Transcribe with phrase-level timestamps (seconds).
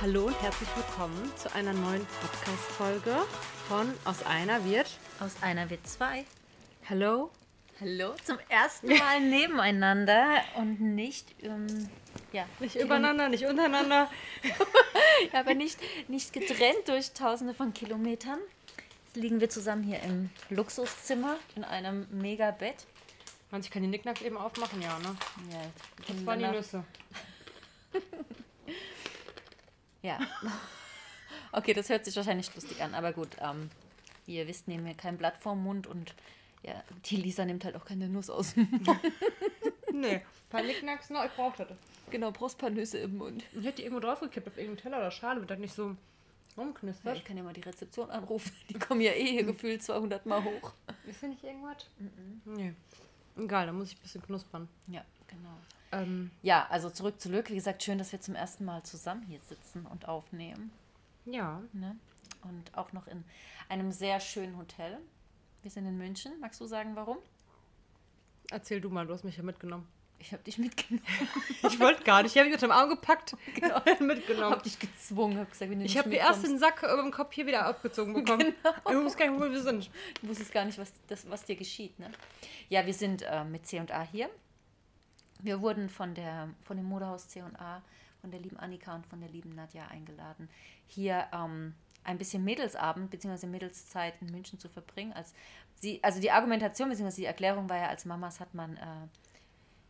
[0.00, 3.16] Hallo und herzlich willkommen zu einer neuen Podcast-Folge
[3.68, 4.90] von Aus einer wird.
[5.20, 6.24] Aus einer wird zwei.
[6.90, 7.30] Hallo.
[7.80, 11.88] Hallo, zum ersten Mal nebeneinander und nicht, ähm,
[12.32, 14.10] ja, Nicht übereinander, nicht untereinander.
[15.32, 18.40] ja, aber nicht, nicht getrennt durch tausende von Kilometern.
[19.06, 22.86] Jetzt liegen wir zusammen hier im Luxuszimmer in einem Mega-Bett.
[23.50, 25.16] Manche kann die Nicknacks eben aufmachen, ja, ne?
[25.52, 25.60] Ja,
[26.08, 26.84] Das waren die Nüsse.
[30.04, 30.18] Ja.
[31.50, 33.28] Okay, das hört sich wahrscheinlich lustig an, aber gut.
[33.40, 33.70] Ähm,
[34.26, 36.12] wie ihr wisst, nehmen wir kein Blatt vorm Mund und
[36.62, 39.00] ja, die Lisa nimmt halt auch keine Nuss aus dem Mund.
[39.92, 41.76] Nee, ein paar Nicknacks noch, ich brauche das.
[42.10, 43.44] Genau, brauchst ein paar Nüsse im Mund.
[43.52, 45.96] Ich hätte die irgendwo draufgekippt auf irgendeinen Teller oder Schale, damit das nicht so Ja,
[46.56, 47.16] rumknistert.
[47.16, 48.50] ich kann ja mal die Rezeption anrufen.
[48.68, 50.72] Die kommen ja eh hier gefühlt 200 Mal hoch.
[51.06, 51.88] Ist hier nicht irgendwas?
[52.44, 52.74] Nee.
[53.36, 54.68] Egal, da muss ich ein bisschen knuspern.
[54.88, 55.56] Ja, genau.
[55.92, 57.50] Ähm, Ja, also zurück zu Glück.
[57.50, 60.70] Wie gesagt, schön, dass wir zum ersten Mal zusammen hier sitzen und aufnehmen.
[61.26, 61.60] ja.
[61.72, 61.96] Ne?
[62.42, 63.24] Und auch noch in
[63.70, 64.98] einem sehr schönen Hotel.
[65.62, 66.32] Wir sind in München.
[66.40, 67.16] Magst du sagen, warum?
[68.50, 69.86] Erzähl du mal, du hast mich ja mitgenommen.
[70.18, 71.04] Ich habe dich mitgenommen.
[71.62, 72.32] Ich wollte gar nicht.
[72.32, 73.80] Ich habe mich unter dem Arm gepackt Genau.
[74.00, 74.52] mitgenommen.
[74.56, 75.38] hab dich gezwungen.
[75.38, 77.64] Hab gesagt, wenn du Ich habe die erst den Sack über dem Kopf hier wieder
[77.64, 78.54] abgezogen bekommen.
[78.88, 79.90] Ich muss gar nicht, wo wir sind.
[80.20, 81.98] Du wusstest gar nicht, was, das, was dir geschieht.
[81.98, 82.10] Ne?
[82.68, 84.28] Ja, wir sind äh, mit C&A hier.
[85.44, 87.82] Wir wurden von, der, von dem Modehaus C&A,
[88.22, 90.48] von der lieben Annika und von der lieben Nadja eingeladen,
[90.86, 93.46] hier ähm, ein bisschen Mädelsabend bzw.
[93.46, 95.12] Mädelszeit in München zu verbringen.
[95.12, 95.34] Als
[95.74, 97.14] sie, also die Argumentation bzw.
[97.14, 99.06] die Erklärung war ja, als Mamas hat man äh,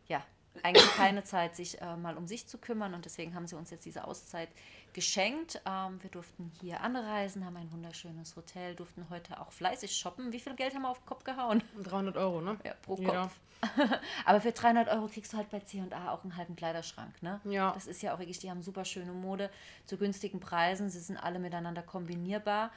[0.07, 0.21] ja
[0.61, 3.69] eigentlich keine Zeit, sich äh, mal um sich zu kümmern und deswegen haben sie uns
[3.71, 4.49] jetzt diese Auszeit
[4.95, 5.61] geschenkt.
[5.67, 10.31] Ähm, wir durften hier anreisen, haben ein wunderschönes Hotel, durften heute auch fleißig shoppen.
[10.31, 11.61] Wie viel Geld haben wir auf den Kopf gehauen?
[11.83, 12.57] 300 Euro, ne?
[12.63, 12.95] Ja, pro.
[12.95, 13.39] Kopf.
[14.25, 17.41] Aber für 300 Euro kriegst du halt bei C&A auch einen halben Kleiderschrank, ne?
[17.43, 17.73] Ja.
[17.73, 19.51] Das ist ja auch wirklich, die haben super schöne Mode
[19.85, 20.89] zu günstigen Preisen.
[20.89, 22.71] Sie sind alle miteinander kombinierbar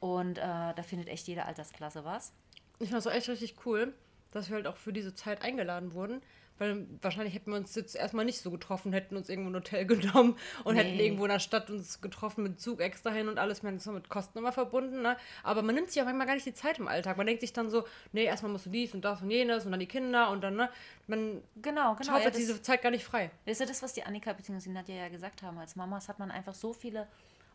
[0.00, 2.32] und äh, da findet echt jede Altersklasse was.
[2.78, 3.92] Ich fand es auch echt richtig cool,
[4.30, 6.22] dass wir halt auch für diese Zeit eingeladen wurden.
[6.58, 9.86] Weil wahrscheinlich hätten wir uns jetzt erstmal nicht so getroffen, hätten uns irgendwo ein Hotel
[9.86, 10.82] genommen und Nee.
[10.82, 13.58] hätten irgendwo in der Stadt uns getroffen mit Zug extra hin und alles.
[13.58, 15.16] Ich meine, das ist mit Kosten immer verbunden, ne?
[15.42, 17.16] Aber man nimmt sich auch manchmal gar nicht die Zeit im Alltag.
[17.16, 19.70] Man denkt sich dann so, nee, erstmal musst du dies und das und jenes und
[19.70, 20.68] dann die Kinder und dann, ne?
[21.06, 22.04] Man Genau, genau.
[22.04, 23.30] schaufelt Ja, das, diese Zeit gar nicht frei.
[23.46, 24.58] das ist ja das, was die Annika bzw.
[24.64, 25.58] die Nadja ja gesagt haben.
[25.58, 27.06] Als Mamas hat man einfach so viele,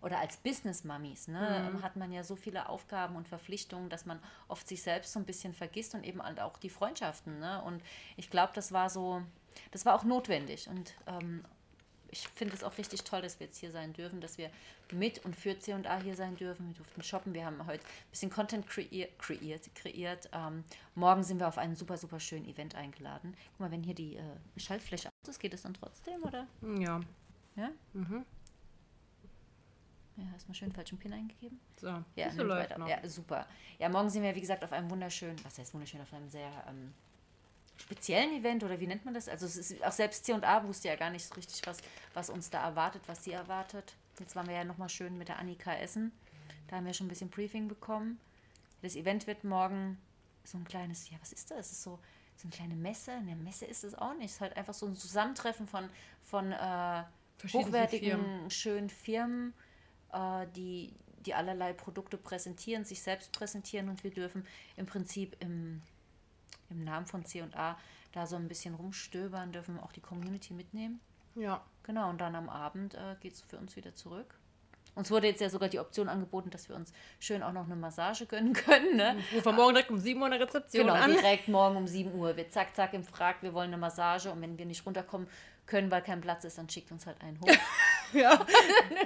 [0.04, 1.82] oder als Business-Mummies, ne, Mhm.
[1.82, 5.26] hat man ja so viele Aufgaben und Verpflichtungen, dass man oft sich selbst so ein
[5.26, 7.40] bisschen vergisst und eben halt auch die Freundschaften.
[7.40, 7.62] Ne?
[7.64, 7.82] Und
[8.18, 9.22] ich glaube, das war so,
[9.72, 10.68] das war auch notwendig.
[10.68, 11.44] Und ähm,
[12.12, 14.52] ich finde es auch richtig toll, dass wir jetzt hier sein dürfen, dass wir
[14.92, 16.68] mit und für C&A hier sein dürfen.
[16.68, 17.34] Wir durften shoppen.
[17.34, 19.18] Wir haben heute ein bisschen Content kreiert.
[19.18, 20.30] kreiert, kreiert.
[20.32, 20.64] Ähm,
[20.94, 23.36] morgen sind wir auf einen super, super schönen Event eingeladen.
[23.54, 24.22] Guck mal, wenn hier die äh,
[24.58, 26.46] Schaltfläche aus ist, geht es dann trotzdem, oder?
[26.78, 27.00] Ja.
[27.56, 27.72] Ja?
[27.94, 28.26] Mhm.
[30.16, 31.60] Ja, hast mal schön falschen Pin eingegeben.
[31.78, 32.88] So, Ja, nimmt läuft noch.
[32.88, 33.48] ja, super.
[33.80, 36.52] Ja, morgen sind wir, wie gesagt, auf einem wunderschönen, was heißt wunderschön, auf einem sehr
[36.70, 36.94] ähm,
[37.78, 39.28] speziellen Event oder wie nennt man das?
[39.28, 41.78] Also es ist auch selbst C&A wusste ja gar nicht so richtig, was,
[42.14, 43.96] was uns da erwartet, was sie erwartet.
[44.20, 46.12] Jetzt waren wir ja nochmal schön mit der Annika essen.
[46.68, 48.20] Da haben wir schon ein bisschen Briefing bekommen.
[48.84, 49.98] Das Event wird morgen
[50.44, 51.68] so ein kleines, ja, was ist das?
[51.68, 52.00] Es ist so,
[52.36, 53.12] so eine kleine Messe.
[53.14, 54.26] Eine Messe ist es auch nicht.
[54.26, 55.90] Es ist halt einfach so ein Zusammentreffen von,
[56.22, 57.04] von äh,
[57.52, 58.50] hochwertigen, Firmen.
[58.52, 59.54] schönen Firmen,
[60.14, 60.94] äh, die,
[61.26, 64.46] die allerlei Produkte präsentieren, sich selbst präsentieren und wir dürfen
[64.78, 65.82] im Prinzip im,
[66.70, 67.78] im Namen von C&A
[68.12, 71.00] da so ein bisschen rumstöbern, dürfen auch die Community mitnehmen.
[71.36, 71.64] Ja.
[71.84, 74.36] Genau, und dann am Abend äh, geht es für uns wieder zurück.
[74.96, 77.76] Uns wurde jetzt ja sogar die Option angeboten, dass wir uns schön auch noch eine
[77.76, 78.96] Massage gönnen können.
[78.96, 79.18] Ne?
[79.32, 81.12] Ich rufe morgen direkt um 7 Uhr in der Rezeption Genau, an.
[81.12, 84.40] direkt morgen um 7 Uhr wird zack, zack im Frag, wir wollen eine Massage und
[84.42, 85.28] wenn wir nicht runterkommen
[85.66, 87.48] können, weil kein Platz ist, dann schickt uns halt einen hoch.
[88.20, 88.46] Ja,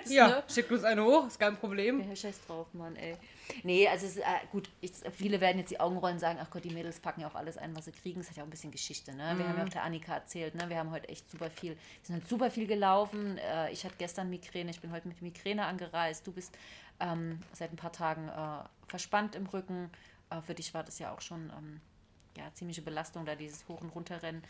[0.06, 0.28] ja.
[0.28, 0.44] Ne?
[0.48, 2.08] schickt uns eine hoch, ist kein Problem.
[2.08, 3.16] Ja, scheiß drauf, Mann, ey.
[3.64, 6.40] Nee, also es ist, äh, gut, ich, viele werden jetzt die Augen rollen und sagen,
[6.42, 8.20] ach Gott, die Mädels packen ja auch alles ein, was sie kriegen.
[8.20, 9.36] Das hat ja auch ein bisschen Geschichte, ne?
[9.38, 10.70] Wir haben ja auch der Annika erzählt, ne?
[10.70, 13.38] Wir haben heute echt super viel, wir sind halt super viel gelaufen.
[13.38, 16.28] Äh, ich hatte gestern Migräne, ich bin heute mit Migräne angereist.
[16.28, 16.54] Du bist
[17.00, 19.90] ähm, seit ein paar Tagen äh, verspannt im Rücken.
[20.30, 21.80] Äh, für dich war das ja auch schon ähm,
[22.38, 24.44] ja, ziemliche Belastung, da dieses Hoch- und Runterrennen.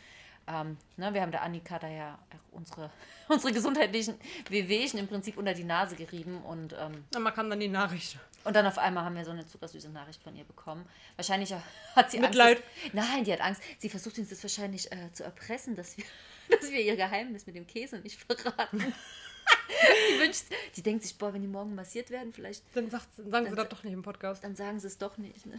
[0.48, 2.90] Ähm, ne, wir haben der Annika da ja auch unsere,
[3.28, 4.14] unsere gesundheitlichen
[4.48, 8.18] Wehwehchen im Prinzip unter die Nase gerieben und ähm, man kam dann die Nachricht.
[8.44, 10.86] und dann auf einmal haben wir so eine zuckersüße Nachricht von ihr bekommen.
[11.16, 11.52] Wahrscheinlich
[11.96, 12.56] hat sie Mitleid.
[12.58, 12.68] Angst.
[12.86, 13.60] dass- Nein, die hat Angst.
[13.78, 16.04] Sie versucht uns das wahrscheinlich äh, zu erpressen, dass wir,
[16.60, 18.78] dass wir ihr Geheimnis mit dem Käse nicht verraten.
[18.80, 20.44] die wünscht,
[20.76, 23.54] die denkt sich, boah, wenn die morgen massiert werden, vielleicht, Dann, sagt, sagen sie Dann-
[23.56, 24.42] das doch nicht im Podcast.
[24.44, 25.44] dann sagen sie es doch nicht.
[25.46, 25.58] Ne?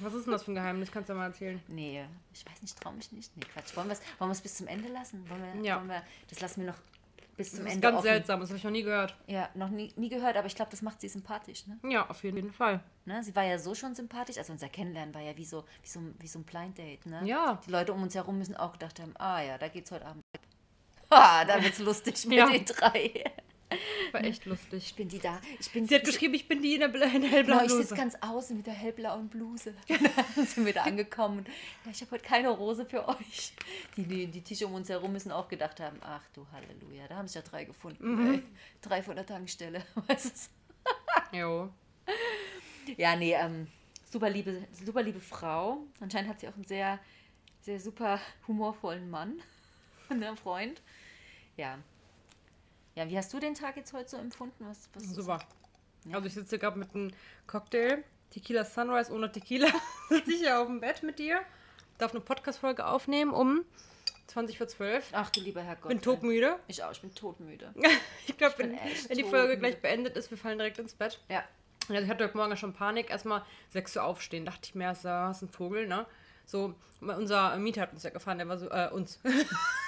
[0.00, 0.90] Was ist denn das für ein Geheimnis?
[0.92, 1.60] Kannst du ja mal erzählen.
[1.68, 3.34] Nee, ich weiß nicht, traue mich nicht.
[3.36, 3.74] Nee, Quatsch.
[3.76, 5.28] Wollen wir es wollen wir's bis zum Ende lassen?
[5.30, 5.76] Wollen wir, Ja.
[5.76, 6.78] wollen wir, das lassen wir noch
[7.36, 8.04] bis zum Das ist Ende ganz offen.
[8.04, 9.14] seltsam, das habe ich noch nie gehört.
[9.26, 11.66] Ja, noch nie, nie gehört, aber ich glaube, das macht sie sympathisch.
[11.66, 11.78] Ne?
[11.90, 12.80] Ja, auf jeden Fall.
[13.04, 13.22] Ne?
[13.22, 14.38] Sie war ja so schon sympathisch.
[14.38, 17.04] Also unser Kennenlernen war ja wie so, wie so, wie so ein Blind Date.
[17.06, 17.20] Ne?
[17.24, 17.60] Ja.
[17.66, 20.22] Die Leute um uns herum müssen auch gedacht haben, ah ja, da geht's heute Abend.
[21.10, 22.48] Ha, da wird's lustig mit Ja.
[22.48, 23.24] den drei.
[24.12, 24.84] War echt lustig.
[24.86, 25.40] Ich bin die da.
[25.58, 27.66] Ich bin Sie hat geschrieben, ich bin die in der, Bla- in der hellblauen Genau,
[27.66, 28.00] ich sitze Bluse.
[28.12, 29.74] ganz außen mit der hellblauen Bluse.
[30.36, 31.38] Dann sind wir da angekommen.
[31.38, 31.48] und,
[31.84, 33.52] Ja, ich habe heute keine Rose für euch.
[33.96, 37.16] Die, die, die Tische um uns herum müssen auch gedacht haben, ach du Halleluja, da
[37.16, 38.34] haben sich ja drei gefunden.
[38.34, 38.42] Ey.
[38.82, 39.84] Drei von der Tankstelle.
[40.06, 40.50] Weißt
[41.32, 41.36] du?
[41.36, 41.70] Jo.
[42.96, 43.66] Ja, nee, ähm,
[44.08, 45.78] super liebe, super liebe Frau.
[45.98, 47.00] Anscheinend hat sie auch einen sehr,
[47.62, 49.42] sehr super humorvollen Mann.
[50.08, 50.80] einen Freund.
[51.56, 51.78] Ja.
[52.96, 54.66] Ja, wie hast du den Tag jetzt heute so empfunden?
[54.66, 55.38] Was, was Super.
[56.10, 57.12] Also ich sitze gerade mit einem
[57.46, 59.68] Cocktail, Tequila Sunrise ohne Tequila.
[60.08, 61.40] sitze ich hier auf dem Bett mit dir.
[61.98, 63.66] Darf eine Podcast-Folge aufnehmen um
[64.28, 65.10] 20 vor 12.
[65.12, 65.90] Ach du lieber Herrgott.
[65.90, 66.58] Bin todmüde.
[66.68, 67.74] Ich auch, ich bin todmüde.
[68.26, 69.24] Ich glaube, wenn, wenn die.
[69.24, 71.20] Folge gleich beendet ist, wir fallen direkt ins Bett.
[71.28, 71.44] Ja.
[71.88, 73.10] Also ich hatte heute Morgen schon Panik.
[73.10, 74.46] Erstmal 6 Uhr aufstehen.
[74.46, 76.06] Dachte ich mir, das ist ein Vogel, ne?
[76.46, 79.20] So, unser Mieter hat uns ja gefahren, der war so, äh, uns.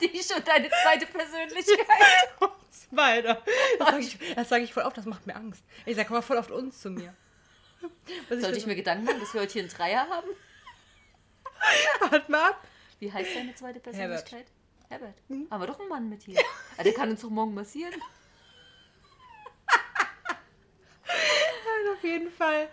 [0.00, 2.40] Die ist schon deine zweite Persönlichkeit.
[2.40, 3.42] uns beide.
[3.78, 5.62] Das sage ich, das sag ich voll oft, das macht mir Angst.
[5.86, 7.14] Ich sage mal voll oft uns zu mir.
[8.28, 10.28] Was Sollte ich mir Gedanken machen, dass wir heute hier einen Dreier haben?
[12.10, 12.64] Warte mal ab.
[12.98, 14.46] Wie heißt deine zweite Persönlichkeit?
[14.88, 15.14] Herbert.
[15.28, 15.46] Hm?
[15.50, 16.40] Haben wir doch einen Mann mit hier.
[16.76, 17.92] Ah, der kann uns doch morgen massieren.
[21.92, 22.68] Auf jeden Fall.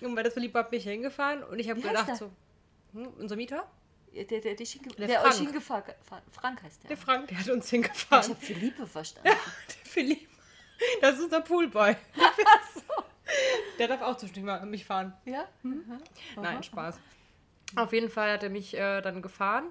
[0.00, 2.30] Und weil das so lieb war, bin ich hingefahren und ich habe gedacht so,
[2.94, 3.70] hm, unser Mieter?
[4.14, 5.34] Der, der, der, dich Der der Frank.
[5.34, 5.84] euch hingefahren.
[6.32, 6.88] Frank heißt der.
[6.88, 8.30] Der Frank, der hat uns ich hingefahren.
[8.30, 9.28] habe Philippe verstanden.
[9.68, 10.28] Der Philipp.
[11.00, 11.94] Das ist unser Poolboy.
[13.78, 15.12] Der darf auch zwischendurch mal mich fahren.
[15.24, 15.48] Ja?
[15.62, 15.84] Hm?
[15.86, 15.98] Mhm.
[16.42, 16.98] Nein, Spaß.
[17.76, 19.66] Auf jeden Fall hat er mich äh, dann gefahren.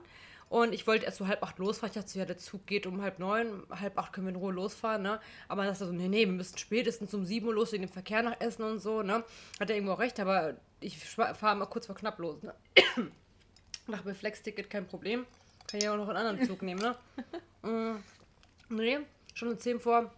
[0.47, 1.89] Und ich wollte erst so halb acht losfahren.
[1.91, 3.63] Ich dachte so, ja, der Zug geht um halb neun.
[3.69, 5.19] Halb acht können wir in Ruhe losfahren, ne?
[5.47, 7.83] Aber dann dachte er so, nee, nee, wir müssen spätestens um sieben Uhr los wegen
[7.83, 9.23] dem Verkehr nach Essen und so, ne?
[9.59, 12.55] Hat er irgendwo auch recht, aber ich fahre mal kurz vor knapp los, ne?
[13.89, 15.25] Nach mir Flex-Ticket kein Problem.
[15.67, 16.95] Kann ja auch noch einen anderen Zug nehmen, ne?
[17.61, 17.97] Mm,
[18.69, 18.99] nee,
[19.33, 20.09] schon um zehn vor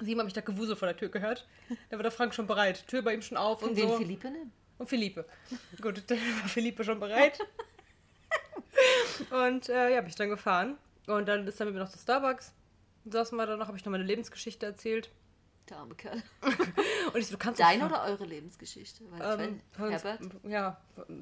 [0.00, 1.46] sieben habe ich da Gewusel vor der Tür gehört.
[1.90, 2.86] Da war der Frank schon bereit.
[2.86, 3.96] Tür bei ihm schon auf und Und den so.
[3.96, 4.52] Philippe nehmen?
[4.78, 5.24] Und Philippe.
[5.80, 7.38] Gut, dann war Philippe schon bereit.
[9.30, 10.76] Und äh, ja, bin ich dann gefahren.
[11.06, 12.52] Und dann ist er mit mir noch zu Starbucks.
[13.04, 15.10] Saßen wir da noch, habe ich noch meine Lebensgeschichte erzählt.
[15.70, 16.22] Der arme Kerl.
[16.42, 19.02] Und ich so, du Deine oder eure Lebensgeschichte?
[19.04, 19.60] Ähm, Herbert?
[19.78, 20.20] Herbert?
[20.46, 20.76] Ja,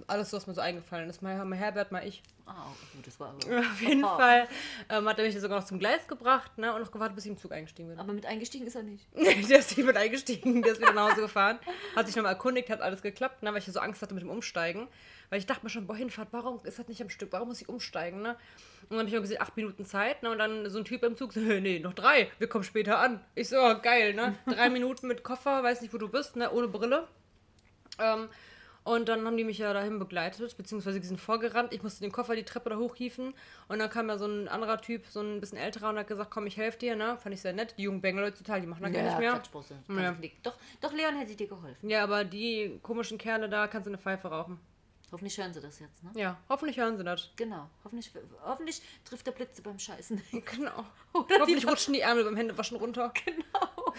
[0.08, 1.22] alles, was mir so eingefallen ist.
[1.22, 2.24] Mal, mal Herbert, mal ich.
[2.44, 3.58] Ah, gut, das war aber.
[3.60, 4.16] Auf jeden Oh.
[4.16, 4.48] Fall
[4.88, 7.30] ähm, hat er mich sogar noch zum Gleis gebracht ne, und noch gewartet, bis ich
[7.30, 8.00] im Zug eingestiegen bin.
[8.00, 9.06] Aber mit eingestiegen ist er nicht.
[9.14, 11.60] der ist nicht mit eingestiegen, der ist wieder nach Hause gefahren.
[11.94, 14.30] Hat sich nochmal erkundigt, hat alles geklappt, ne, weil ich so Angst hatte mit dem
[14.30, 14.88] Umsteigen.
[15.32, 17.32] Weil ich dachte mir schon, boah, Hinfahrt, warum ist das nicht am Stück?
[17.32, 18.20] Warum muss ich umsteigen?
[18.20, 18.36] Ne?
[18.82, 20.22] Und dann habe ich mir gesehen, acht Minuten Zeit.
[20.22, 20.30] Ne?
[20.30, 23.18] Und dann so ein Typ im Zug so, nee, noch drei, wir kommen später an.
[23.34, 24.36] Ich so, oh, geil, ne?
[24.46, 26.52] Drei Minuten mit Koffer, weiß nicht, wo du bist, ne?
[26.52, 27.08] ohne Brille.
[27.98, 28.28] Ähm,
[28.84, 31.72] und dann haben die mich ja dahin begleitet, beziehungsweise die sind vorgerannt.
[31.72, 33.32] Ich musste den Koffer die Treppe da hochhieven.
[33.68, 36.30] Und dann kam ja so ein anderer Typ, so ein bisschen älterer, und hat gesagt,
[36.30, 36.94] komm, ich helfe dir.
[36.94, 37.16] Ne?
[37.16, 37.74] Fand ich sehr nett.
[37.78, 39.32] Die jungen Bengel heutzutage, die machen da gar nicht mehr.
[39.32, 40.12] Ja.
[40.42, 41.88] Doch, doch, Leon hätte dir geholfen.
[41.88, 44.60] Ja, aber die komischen Kerle da kannst du eine Pfeife rauchen.
[45.12, 46.10] Hoffentlich hören sie das jetzt, ne?
[46.14, 47.28] Ja, hoffentlich hören sie das.
[47.36, 47.68] Genau.
[47.84, 48.10] Hoffentlich,
[48.44, 50.20] hoffentlich trifft der Blitze beim Scheißen.
[50.32, 50.86] Genau.
[51.12, 53.12] Oder hoffentlich die- rutschen die Ärmel beim Händewaschen runter.
[53.24, 53.94] Genau.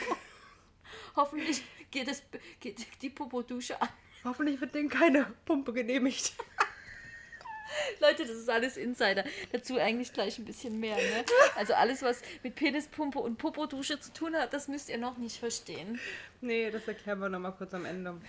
[1.15, 2.24] Hoffentlich geht, es,
[2.60, 3.89] geht die Popo-Dusche an.
[4.24, 6.34] Hoffentlich wird denen keine Pumpe genehmigt.
[8.00, 9.24] Leute, das ist alles Insider.
[9.51, 11.24] Dazu eigentlich gleich ein bisschen mehr, ne?
[11.55, 15.38] Also alles, was mit Penispumpe und Popo-Dusche zu tun hat, das müsst ihr noch nicht
[15.38, 16.00] verstehen.
[16.41, 18.20] Nee, das erklären wir nochmal kurz am Ende.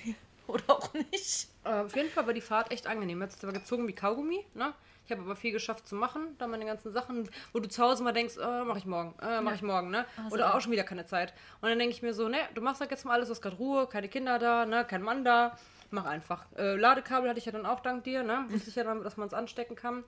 [0.47, 1.49] Oder auch nicht.
[1.65, 3.23] Äh, auf jeden Fall war die Fahrt echt angenehm.
[3.23, 4.75] Hat sich aber gezogen wie Kaugummi, ne?
[5.07, 8.03] Ich habe aber viel geschafft zu machen, da meine ganzen Sachen, wo du zu Hause
[8.03, 10.07] mal denkst, äh, mach ich morgen, äh, mach ich morgen, ne?
[10.17, 10.55] Also Oder ja.
[10.55, 11.35] auch schon wieder keine Zeit.
[11.61, 13.43] Und dann denke ich mir so, ne, du machst halt jetzt mal alles, du hast
[13.43, 15.59] gerade Ruhe, keine Kinder da, ne, kein Mann da,
[15.91, 16.47] mach einfach.
[16.57, 18.47] Äh, Ladekabel hatte ich ja dann auch dank dir, ne?
[18.49, 20.05] Wusste ich ja dann, dass man es anstecken kann.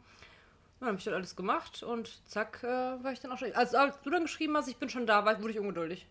[0.81, 3.53] Dann habe ich dann alles gemacht und zack, äh, war ich dann auch schon.
[3.55, 6.07] Also als du dann geschrieben hast, ich bin schon da, war, wurde ich ungeduldig.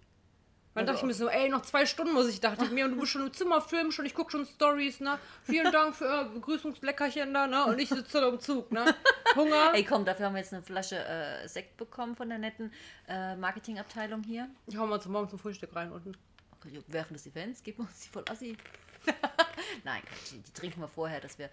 [0.76, 2.92] Dann dachte ich mir so, ey, noch zwei Stunden muss ich, dachte ich mir, und
[2.92, 5.18] du bist schon im Zimmer, filmen schon, ich gucke schon Stories, ne?
[5.44, 7.66] Vielen Dank für äh, Begrüßungsleckerchen da, ne?
[7.66, 8.94] Und ich sitze da im Zug, ne?
[9.36, 9.72] Hunger.
[9.74, 12.74] Ey, komm, dafür haben wir jetzt eine Flasche äh, Sekt bekommen von der netten
[13.08, 14.50] äh, Marketingabteilung hier.
[14.68, 16.18] Ich hau mal zum Morgen zum Frühstück rein unten.
[16.60, 18.58] Okay, während des Events geben wir uns die voll assi.
[19.86, 21.50] Nein, die, die trinken wir vorher, dass wir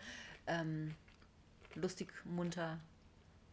[0.48, 0.96] ähm,
[1.76, 2.80] lustig, munter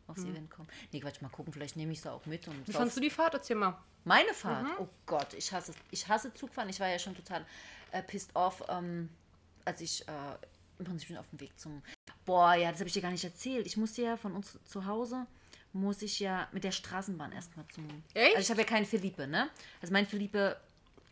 [0.09, 0.67] aufs Event kommen.
[0.91, 2.47] Nee, Quatsch, mal gucken, vielleicht nehme ich sie auch mit.
[2.47, 3.33] Und Wie fandst du die Fahrt?
[3.33, 3.77] Erzähl mal.
[4.03, 4.67] Meine Fahrt?
[4.79, 6.69] Oh Gott, ich hasse, ich hasse Zugfahren.
[6.69, 7.45] Ich war ja schon total
[7.91, 9.09] äh, pissed off, ähm,
[9.65, 10.11] als ich äh,
[10.79, 11.81] im Prinzip auf dem Weg zum.
[12.25, 13.65] Boah, ja, das habe ich dir gar nicht erzählt.
[13.67, 15.27] Ich musste ja von uns zu Hause
[15.73, 17.87] muss ich ja mit der Straßenbahn erstmal zum.
[18.13, 18.35] Echt?
[18.35, 19.49] Also ich habe ja keinen Philippe, ne?
[19.81, 20.59] Also mein Philippe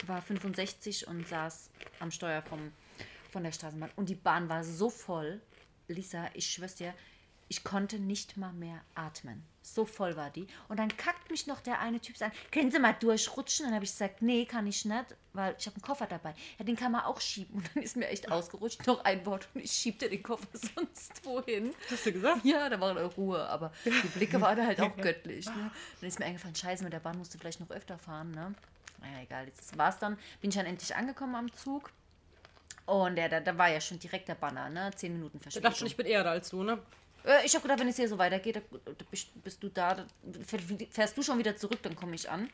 [0.06, 2.72] war 65 und saß am Steuer vom,
[3.32, 3.92] von der Straßenbahn.
[3.96, 5.42] Und die Bahn war so voll,
[5.88, 6.94] Lisa, ich schwör's dir,
[7.50, 9.44] ich konnte nicht mal mehr atmen.
[9.62, 10.48] So voll war die.
[10.70, 13.66] Und dann kackt mich noch der eine Typ an, können Sie mal durchrutschen?
[13.66, 16.34] Und dann habe ich gesagt, nee, kann ich nicht, weil ich habe einen Koffer dabei.
[16.58, 17.56] Ja, den kann man auch schieben.
[17.58, 21.26] Und dann ist mir echt ausgerutscht, noch ein Wort und ich schiebte den Koffer sonst
[21.26, 21.74] wohin.
[21.92, 22.46] Hast du gesagt?
[22.46, 25.46] Ja, da war Ruhe, aber die Blicke waren halt auch göttlich.
[25.48, 25.72] Ne?
[26.00, 28.32] Dann ist mir eingefallen, scheiße, mit der Bahn musst du vielleicht noch öfter fahren.
[28.32, 28.54] Ne?
[29.02, 30.18] Naja, egal, jetzt war es dann.
[30.42, 31.92] Bin ich dann endlich angekommen am Zug.
[32.86, 34.92] Und der, da, da war ja schon direkt der Banner, ne?
[34.96, 35.64] Zehn Minuten Ich Verspätung.
[35.64, 36.80] dachte schon, ich bin eher da als du, ne?
[37.28, 38.62] Äh, Ich habe gedacht, wenn es hier so weitergeht,
[39.12, 40.06] bist, du da
[40.90, 42.50] fährst du schon wieder zurück, dann komme ich an.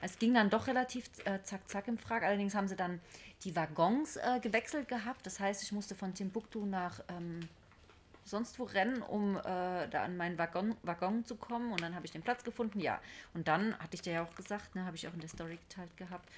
[0.00, 2.22] Es ging dann doch relativ äh, zack, zack im Frag.
[2.22, 3.00] Allerdings haben sie dann
[3.44, 5.26] die Waggons äh, gewechselt gehabt.
[5.26, 7.40] Das heißt, ich musste von Timbuktu nach ähm,
[8.24, 11.72] sonst wo rennen, um äh, da an meinen Waggon, Waggon zu kommen.
[11.72, 13.00] Und dann habe ich den Platz gefunden, ja.
[13.34, 15.58] Und dann, hatte ich dir ja auch gesagt, ne, habe ich auch in der Story
[15.68, 16.28] geteilt gehabt,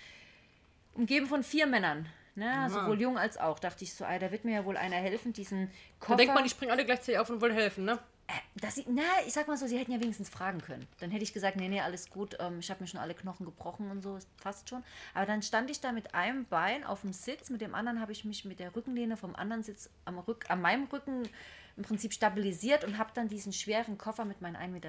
[0.94, 2.08] umgeben von vier Männern.
[2.40, 3.58] Ne, sowohl jung als auch.
[3.58, 6.16] Dachte ich so, ey, da wird mir ja wohl einer helfen, diesen Da Koffer.
[6.16, 7.98] denkt man, die springen alle gleichzeitig auf und wollen helfen, ne?
[8.28, 10.86] Äh, dass sie, na, ich sag mal so, sie hätten ja wenigstens fragen können.
[11.00, 13.44] Dann hätte ich gesagt, nee, nee, alles gut, ähm, ich habe mir schon alle Knochen
[13.44, 14.82] gebrochen und so, ist fast schon.
[15.12, 18.12] Aber dann stand ich da mit einem Bein auf dem Sitz, mit dem anderen habe
[18.12, 21.28] ich mich mit der Rückenlehne vom anderen Sitz am Rück, an meinem Rücken
[21.76, 24.88] im Prinzip stabilisiert und habe dann diesen schweren Koffer mit meinen 1,60 Meter,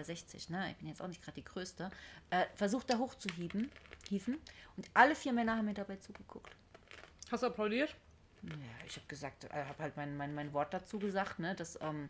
[0.50, 1.90] ne, ich bin jetzt auch nicht gerade die Größte,
[2.30, 3.70] äh, versucht da hochzuhieven.
[4.10, 4.38] Hieven.
[4.78, 6.56] Und alle vier Männer haben mir dabei zugeguckt.
[7.32, 7.96] Hast du applaudiert?
[8.44, 8.52] Ja,
[8.88, 12.10] ich habe gesagt, äh, habe halt mein, mein, mein Wort dazu gesagt, ne, dass ähm,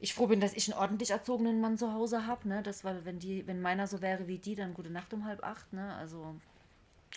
[0.00, 3.04] ich froh bin, dass ich einen ordentlich erzogenen Mann zu Hause habe, ne, das weil
[3.04, 5.94] wenn die, wenn meiner so wäre wie die, dann gute Nacht um halb acht, ne,
[5.96, 6.34] also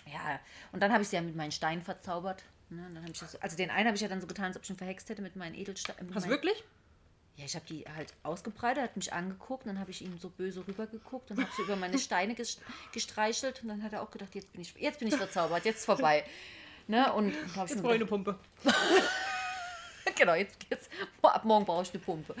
[0.06, 0.40] ja,
[0.72, 3.36] und dann habe ich sie ja mit meinen Steinen verzaubert, ne, dann habe ich das,
[3.42, 5.20] also den einen habe ich ja dann so getan, als ob ich ihn verhext hätte
[5.22, 6.14] mit meinen Edelsteinen.
[6.14, 6.64] Hast du wirklich?
[7.36, 10.66] Ja, ich habe die halt ausgebreitet, hat mich angeguckt, dann habe ich ihm so böse
[10.66, 12.58] rübergeguckt und habe so über meine Steine ges-
[12.92, 15.78] gestreichelt und dann hat er auch gedacht, jetzt bin ich, jetzt bin ich verzaubert, jetzt
[15.80, 16.24] ist vorbei.
[16.88, 17.12] Ne?
[17.12, 18.38] Und Jetzt brauche ich eine Pumpe.
[20.16, 20.90] genau, jetzt, jetzt
[21.22, 22.34] ab morgen brauche ich eine Pumpe.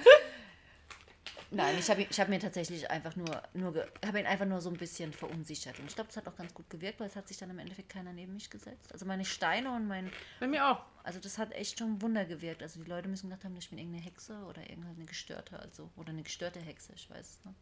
[1.50, 3.74] Nein, ich habe ich hab mir tatsächlich einfach nur, nur
[4.04, 5.78] habe ihn einfach nur so ein bisschen verunsichert.
[5.78, 7.58] Und ich glaube, es hat auch ganz gut gewirkt, weil es hat sich dann im
[7.58, 8.92] Endeffekt keiner neben mich gesetzt.
[8.92, 10.82] Also meine Steine und mein, Bei mir auch.
[11.04, 12.62] also das hat echt schon ein Wunder gewirkt.
[12.62, 16.10] Also die Leute müssen gedacht haben, ich bin irgendeine Hexe oder irgendeine gestörte, also oder
[16.10, 17.58] eine gestörte Hexe, ich weiß es nicht.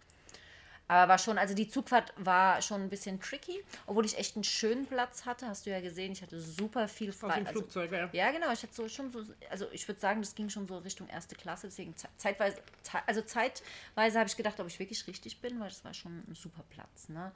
[0.88, 4.44] Aber war schon, also die Zugfahrt war schon ein bisschen tricky, obwohl ich echt einen
[4.44, 5.48] schönen Platz hatte.
[5.48, 7.34] Hast du ja gesehen, ich hatte super viel Aus frei.
[7.38, 8.08] dem Also, Flugzeug, ja.
[8.12, 8.52] ja, genau.
[8.52, 11.34] Ich hatte so schon so, also ich würde sagen, das ging schon so Richtung erste
[11.34, 11.66] Klasse.
[11.66, 15.68] Deswegen ze- zeitweise, ze- also zeitweise habe ich gedacht, ob ich wirklich richtig bin, weil
[15.70, 17.08] das war schon ein super Platz.
[17.08, 17.32] Ne?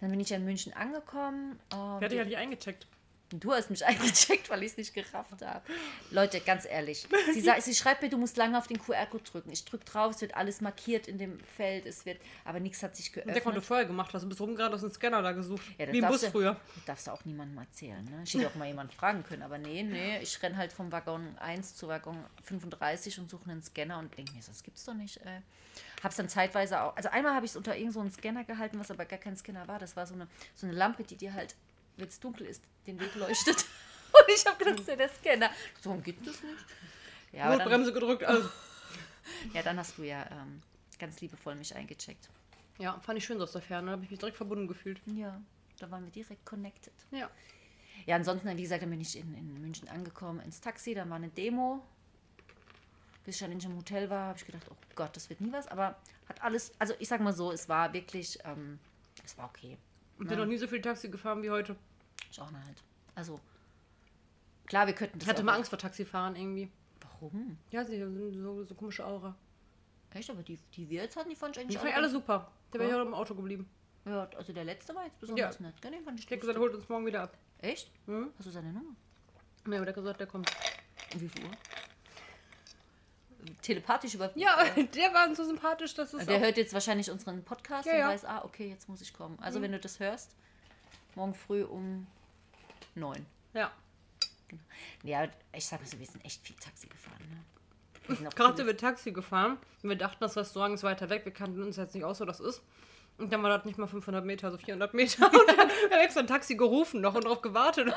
[0.00, 1.58] Dann bin ich ja in München angekommen.
[1.70, 2.86] Wer hat dich ja nicht eingecheckt?
[3.40, 5.62] Du hast mich eingecheckt, weil ich es nicht gerafft habe.
[6.10, 7.06] Leute, ganz ehrlich.
[7.32, 9.50] Sie, sagt, sie schreibt mir, du musst lange auf den QR-Code drücken.
[9.52, 12.96] Ich drücke drauf, es wird alles markiert in dem Feld, es wird, aber nichts hat
[12.96, 13.64] sich Der konnte geöffnet.
[13.64, 14.22] vorher gemacht hast.
[14.22, 15.62] Du bist rumgerannt, hast einen Scanner da gesucht.
[15.78, 16.56] Ja, Wie im Bus du- früher.
[16.76, 18.04] Das darfst du auch niemandem erzählen.
[18.04, 18.22] Ne?
[18.24, 21.36] Ich hätte auch mal jemanden fragen können, aber nee, nee, ich renne halt vom Waggon
[21.38, 25.18] 1 zu Waggon 35 und suche einen Scanner und denke mir, das gibt's doch nicht.
[25.24, 25.40] Ey.
[26.02, 28.78] Hab's dann zeitweise auch, also einmal habe ich es unter irgendeinem so einen Scanner gehalten,
[28.78, 29.78] was aber gar kein Scanner war.
[29.78, 31.54] Das war so eine, so eine Lampe, die dir halt,
[31.96, 33.56] wenn es dunkel ist, den Weg leuchtet.
[34.12, 35.50] Und ich habe gedacht, das ist ja der Scanner.
[35.80, 36.64] So, warum gibt es nicht?
[37.32, 38.24] Ja, dann, Notbremse gedrückt.
[38.24, 38.48] Also.
[39.52, 40.62] ja, dann hast du ja ähm,
[40.98, 42.28] ganz liebevoll mich eingecheckt.
[42.78, 43.86] Ja, fand ich schön so aus der Ferne.
[43.86, 45.00] Da habe ich mich direkt verbunden gefühlt.
[45.06, 45.40] Ja,
[45.78, 46.92] da waren wir direkt connected.
[47.10, 47.30] Ja.
[48.06, 51.16] Ja, ansonsten, wie gesagt, dann bin ich in, in München angekommen, ins Taxi, dann war
[51.16, 51.82] eine Demo.
[53.24, 55.52] Bis ich dann in einem Hotel war, habe ich gedacht, oh Gott, das wird nie
[55.52, 55.66] was.
[55.68, 55.96] Aber
[56.28, 58.78] hat alles, also ich sag mal so, es war wirklich, ähm,
[59.24, 59.78] es war okay.
[60.18, 61.76] Und bin noch nie so viel Taxi gefahren wie heute.
[62.30, 62.82] Ich auch nicht.
[63.14, 63.40] Also,
[64.66, 66.70] klar, wir könnten das Ich hatte auch mal Angst vor Taxifahren irgendwie.
[67.00, 67.58] Warum?
[67.70, 69.34] Ja, sie haben so, so komische Aura.
[70.10, 72.08] Echt, aber die, die wir jetzt hatten, die fand ich Die eigentlich fand ich alle
[72.08, 72.50] super.
[72.70, 73.02] Da wäre ich Ja.
[73.02, 73.68] auch im Auto geblieben.
[74.04, 75.90] Ja, also der letzte war jetzt besonders nett, gell?
[75.90, 77.36] Den fand ich hätte gesagt, holt uns morgen wieder ab.
[77.58, 77.90] Echt?
[78.06, 78.30] Hm?
[78.36, 78.94] Hast du seine Nummer?
[79.66, 80.50] Nee, aber der hat gesagt, der kommt.
[81.14, 81.50] Um wie viel Uhr?
[83.62, 84.30] Telepathisch über...
[84.34, 87.98] Ja, der war so sympathisch, dass es Der hört jetzt wahrscheinlich unseren Podcast Ja, und
[87.98, 88.08] ja.
[88.08, 89.38] weiß, ah, okay, jetzt muss ich kommen.
[89.40, 90.34] Also, wenn du das hörst,
[91.14, 92.06] morgen früh um
[92.94, 93.26] neun.
[93.52, 93.70] Ja.
[95.02, 97.18] Ja, ich sag mal so, wir sind echt viel Taxi gefahren.
[97.30, 98.30] Ne?
[98.34, 99.58] Gerade sind wir Taxi gefahren.
[99.82, 101.24] Und wir dachten, das Restaurant ist weiter weg.
[101.24, 102.62] Wir kannten uns jetzt nicht aus, wo das ist.
[103.18, 105.26] Und dann war das nicht mal 500 Meter, so 400 Meter.
[105.32, 107.94] Und dann wir extra ein Taxi gerufen noch und drauf gewartet.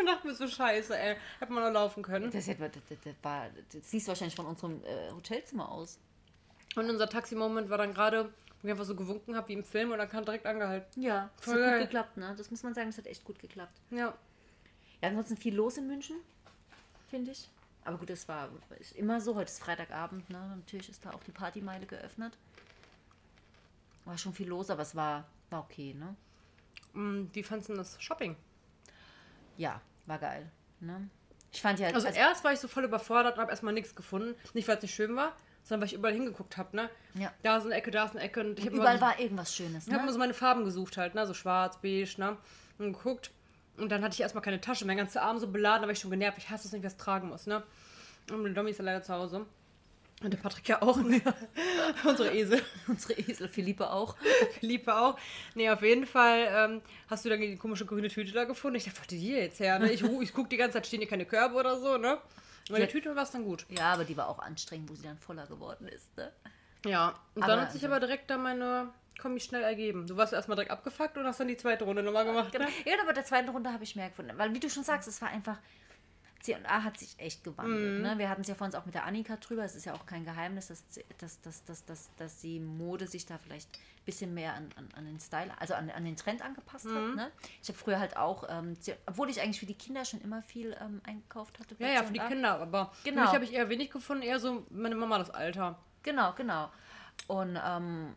[0.00, 1.16] Und dachten wir so, scheiße, ey.
[1.38, 2.30] Hätte man noch laufen können.
[2.30, 5.98] das, hätte, das, das, das, war, das siehst du wahrscheinlich von unserem äh, Hotelzimmer aus.
[6.76, 9.90] Und unser Taxi-Moment war dann gerade, wo ich einfach so gewunken habe wie im Film
[9.92, 11.02] und dann kam direkt angehalten.
[11.02, 11.78] Ja, das Voll hat geil.
[11.78, 12.34] gut geklappt, ne?
[12.36, 13.78] Das muss man sagen, das hat echt gut geklappt.
[13.90, 14.14] Ja.
[15.02, 16.16] Ja, ansonsten viel los in München,
[17.08, 17.48] finde ich.
[17.84, 19.34] Aber gut, es war ist immer so.
[19.34, 20.56] Heute ist Freitagabend, ne?
[20.56, 22.36] Natürlich ist da auch die Partymeile geöffnet.
[24.04, 26.14] War schon viel los, aber es war, war okay, ne?
[26.92, 28.36] Mm, Wie fandest du das Shopping?
[29.56, 30.50] Ja, war geil.
[30.80, 31.08] Ne?
[31.52, 33.94] Ich fand ja, Also, also- erst war ich so voll überfordert und habe erstmal nichts
[33.94, 34.34] gefunden.
[34.54, 35.32] Nicht, weil es nicht schön war,
[35.64, 36.90] sondern weil ich überall hingeguckt habe, ne?
[37.14, 37.32] Ja.
[37.42, 38.40] Da ist eine Ecke, da ist eine Ecke.
[38.40, 39.86] Und ich habe überall immer, war irgendwas Schönes.
[39.86, 40.12] ich hab immer Ne?
[40.12, 41.26] so meine Farben gesucht halt, ne?
[41.26, 42.36] So schwarz, beige, ne?
[42.78, 43.30] Und geguckt.
[43.76, 44.84] Und dann hatte ich erstmal keine Tasche.
[44.84, 46.38] Mein ganzer Arm so beladen, da war ich schon genervt.
[46.38, 47.62] Ich hasse es nicht, was tragen muss, ne?
[48.30, 49.46] Und der Domi ist ja leider zu Hause.
[50.22, 51.20] Und der Patrick ja auch, ne?
[52.04, 52.62] Unsere Esel.
[52.86, 54.16] Unsere Esel, Philippe auch.
[54.60, 55.18] Liebe auch.
[55.54, 58.76] Nee, auf jeden Fall ähm, hast du dann die komische grüne Tüte da gefunden.
[58.76, 59.78] Ich dachte, wo die die jetzt her?
[59.78, 59.90] Ne?
[59.92, 62.18] Ich, ich gucke die ganze Zeit, stehen hier keine Körbe oder so, ne?
[62.68, 63.64] Bei der Tüte war es dann gut.
[63.70, 66.14] Ja, aber die war auch anstrengend, wo sie dann voller geworden ist.
[66.16, 66.30] Ne?
[66.86, 70.06] Ja, und Aber dann hat sich also- aber direkt da meine Kombi schnell ergeben.
[70.06, 72.52] Du warst erstmal direkt abgefuckt und hast dann die zweite Runde nochmal gemacht.
[72.52, 72.66] Genau.
[72.66, 72.70] Ne?
[72.84, 74.32] Ja, aber der zweiten Runde habe ich mehr gefunden.
[74.36, 75.58] Weil, wie du schon sagst, es war einfach.
[76.40, 77.96] C&A hat sich echt gewandelt.
[77.98, 78.02] Mhm.
[78.02, 78.18] Ne?
[78.18, 79.62] Wir hatten es ja vorhin auch mit der Annika drüber.
[79.64, 80.84] Es ist ja auch kein Geheimnis, dass,
[81.18, 84.88] dass, dass, dass, dass, dass die Mode sich da vielleicht ein bisschen mehr an, an,
[84.96, 86.96] an den Style, also an, an den Trend angepasst Mhm.
[87.10, 87.16] hat.
[87.16, 87.30] Ne?
[87.62, 88.74] Ich habe früher halt auch, ähm,
[89.06, 91.76] obwohl ich eigentlich für die Kinder schon immer viel ähm, eingekauft hatte.
[91.78, 92.20] Ja, ja, für die.
[92.20, 92.58] Kinder.
[92.60, 93.20] Aber Genau.
[93.22, 95.78] für mich habe ich eher wenig gefunden, eher so meine Mama das Alter.
[96.02, 96.70] Genau, genau.
[97.26, 98.14] Und ähm,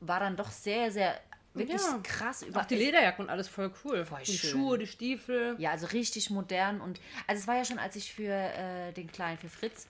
[0.00, 1.18] war dann doch sehr, sehr,
[1.54, 1.98] wirklich Ja.
[2.02, 4.04] krass über Auch die Lederjacken und alles voll cool.
[4.04, 4.50] Voll die schön.
[4.50, 5.54] Schuhe, die Stiefel.
[5.58, 9.10] Ja, also richtig modern und also es war ja schon, als ich für äh, den
[9.10, 9.86] Kleinen, für Fritz,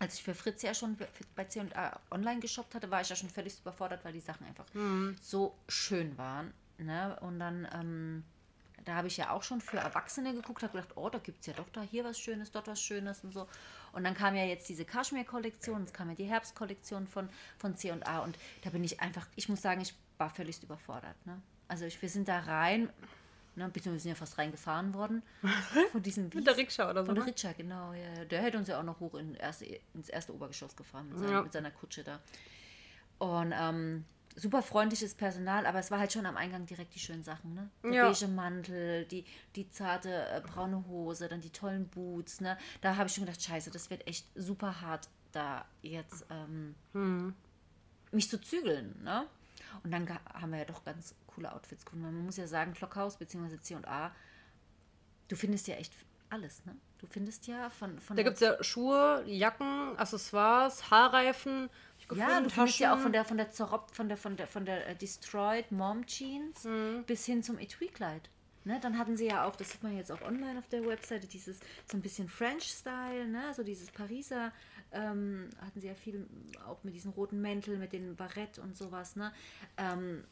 [0.00, 0.96] als ich für Fritz ja schon
[1.34, 4.66] bei C&A online geshoppt hatte, war ich ja schon völlig überfordert, weil die Sachen einfach
[5.20, 6.52] so schön waren.
[6.78, 7.18] Ne?
[7.20, 8.24] Und dann, ähm,
[8.84, 11.46] da habe ich ja auch schon für Erwachsene geguckt, habe gedacht, oh, da gibt es
[11.46, 13.48] ja doch da hier was Schönes, dort was Schönes und so.
[13.92, 17.28] Und dann kam ja jetzt diese Kaschmir-Kollektion, es kam ja die Herbstkollektion von,
[17.58, 21.16] von C&A und da bin ich einfach, ich muss sagen, ich war völlig überfordert.
[21.26, 21.40] Ne?
[21.68, 22.90] Also ich, wir sind da rein,
[23.56, 25.22] ne, beziehungsweise wir sind ja fast reingefahren worden
[25.92, 27.06] von diesem Mit der Rikscha oder so.
[27.06, 27.30] von der Ne?
[27.30, 27.92] Ritscher, genau.
[27.92, 28.24] Ja.
[28.24, 31.32] Der hätte uns ja auch noch hoch in erste, ins erste Obergeschoss gefahren mit, seiner-
[31.32, 31.42] Ja.
[31.42, 32.20] mit seiner Kutsche da.
[33.18, 34.04] Und ähm,
[34.36, 37.68] super freundliches Personal, aber es war halt schon am Eingang direkt die schönen Sachen, ne?
[37.82, 38.08] Der Ja.
[38.08, 39.24] beige Mantel, die,
[39.56, 42.56] die zarte äh, braune Hose, dann die tollen Boots, ne?
[42.80, 47.34] Da habe ich schon gedacht, scheiße, das wird echt super hart, da jetzt ähm, Hm.
[48.12, 49.26] mich zu zügeln, ne?
[49.82, 52.04] Und dann haben wir ja doch ganz coole Outfits gefunden.
[52.06, 53.58] Man muss ja sagen, Klockhaus bzw.
[53.60, 54.12] C&A,
[55.28, 55.92] du findest ja echt
[56.30, 56.76] alles, ne?
[56.98, 57.98] Du findest ja von...
[58.00, 61.70] von Da gibt es ja Schuhe, Jacken, Accessoires, Haarreifen.
[62.14, 63.02] Ja, du findest ja auch Taschen.
[63.02, 66.64] von der von der Zerrob, von der von der von der äh, Destroyed Mom Jeans
[66.64, 67.04] Mhm.
[67.06, 68.30] bis hin zum Etui-Kleid.
[68.64, 71.26] Ne, dann hatten sie ja auch, das sieht man jetzt auch online auf der Webseite,
[71.26, 74.52] dieses so ein bisschen French-Style, ne, so dieses Pariser,
[74.92, 76.26] ähm, hatten sie ja viel
[76.66, 79.32] auch mit diesen roten Mäntel, mit den Barett und sowas, ne.
[79.76, 80.24] Ähm,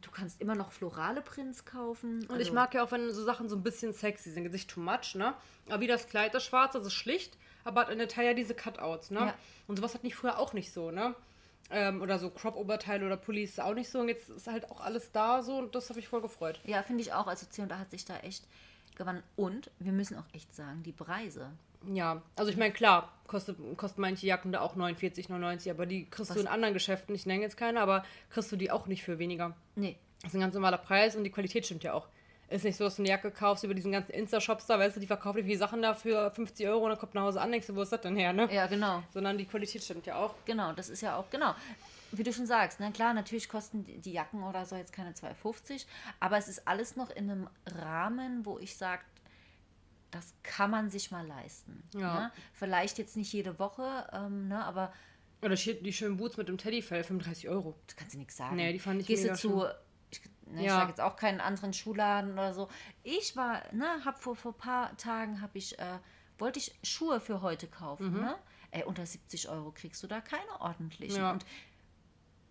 [0.00, 2.26] du kannst immer noch florale Prints kaufen.
[2.26, 4.44] Und ich mag ja auch, wenn so Sachen so ein bisschen sexy sind.
[4.44, 5.34] Gesicht too much, ne?
[5.68, 8.54] Aber wie das Kleid, das schwarze, das ist schlicht, aber hat in der Taille diese
[8.54, 9.20] Cutouts, ne?
[9.20, 9.34] Ja.
[9.66, 11.14] Und sowas hat nicht früher auch nicht so, ne?
[11.70, 14.00] Ähm, oder so Crop-Oberteile oder Pullis ist auch nicht so.
[14.00, 16.60] Und jetzt ist halt auch alles da so und das habe ich voll gefreut.
[16.64, 17.26] Ja, finde ich auch.
[17.26, 18.46] Also C&A hat sich da echt
[18.96, 19.24] gewandelt.
[19.36, 21.52] Und wir müssen auch echt sagen, die Preise.
[21.92, 26.06] Ja, also ich meine, klar, kostet, kosten manche Jacken da auch 49, 99, aber die
[26.06, 26.36] kriegst Was?
[26.36, 29.18] du in anderen Geschäften, ich nenne jetzt keine, aber kriegst du die auch nicht für
[29.18, 29.54] weniger.
[29.76, 32.06] Nee, Das ist ein ganz normaler Preis und die Qualität stimmt ja auch.
[32.50, 35.00] Ist nicht so, dass du eine Jacke kaufst über diesen ganzen Insta-Shops da, weißt du,
[35.00, 37.50] die verkaufen dir die Sachen da für 50 Euro und dann kommt nach Hause an,
[37.50, 38.48] denkst du, wo ist das denn her, ne?
[38.52, 39.02] ja, genau.
[39.12, 40.34] Sondern die Qualität stimmt ja auch.
[40.44, 41.54] Genau, das ist ja auch, genau.
[42.12, 45.12] Wie du schon sagst, ne, klar, natürlich kosten die die Jacken oder so jetzt keine
[45.12, 45.86] 2,50,
[46.20, 49.02] aber es ist alles noch in einem Rahmen, wo ich sage,
[50.14, 51.82] das kann man sich mal leisten.
[51.94, 52.14] Ja.
[52.20, 52.32] Ne?
[52.52, 54.92] Vielleicht jetzt nicht jede Woche, ähm, ne, aber
[55.42, 57.74] Oder die schönen Boots mit dem Teddyfell, 35 Euro.
[57.88, 58.56] du kannst dir nichts sagen.
[58.56, 59.66] Nee, die fand ich Gehst du mega zu,
[60.10, 60.76] ich, ne, ich Ja.
[60.76, 62.68] sage jetzt auch keinen anderen Schuhladen oder so.
[63.02, 65.98] Ich war, ne, hab vor, vor ein paar Tagen, habe ich, äh,
[66.38, 68.20] wollte ich Schuhe für heute kaufen, Mhm.
[68.20, 68.36] ne?
[68.70, 71.16] Ey, unter 70 Euro kriegst du da keine ordentlichen.
[71.18, 71.30] Ja.
[71.32, 71.44] Und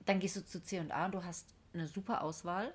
[0.06, 2.74] dann gehst du zu C&A und du hast eine super Auswahl.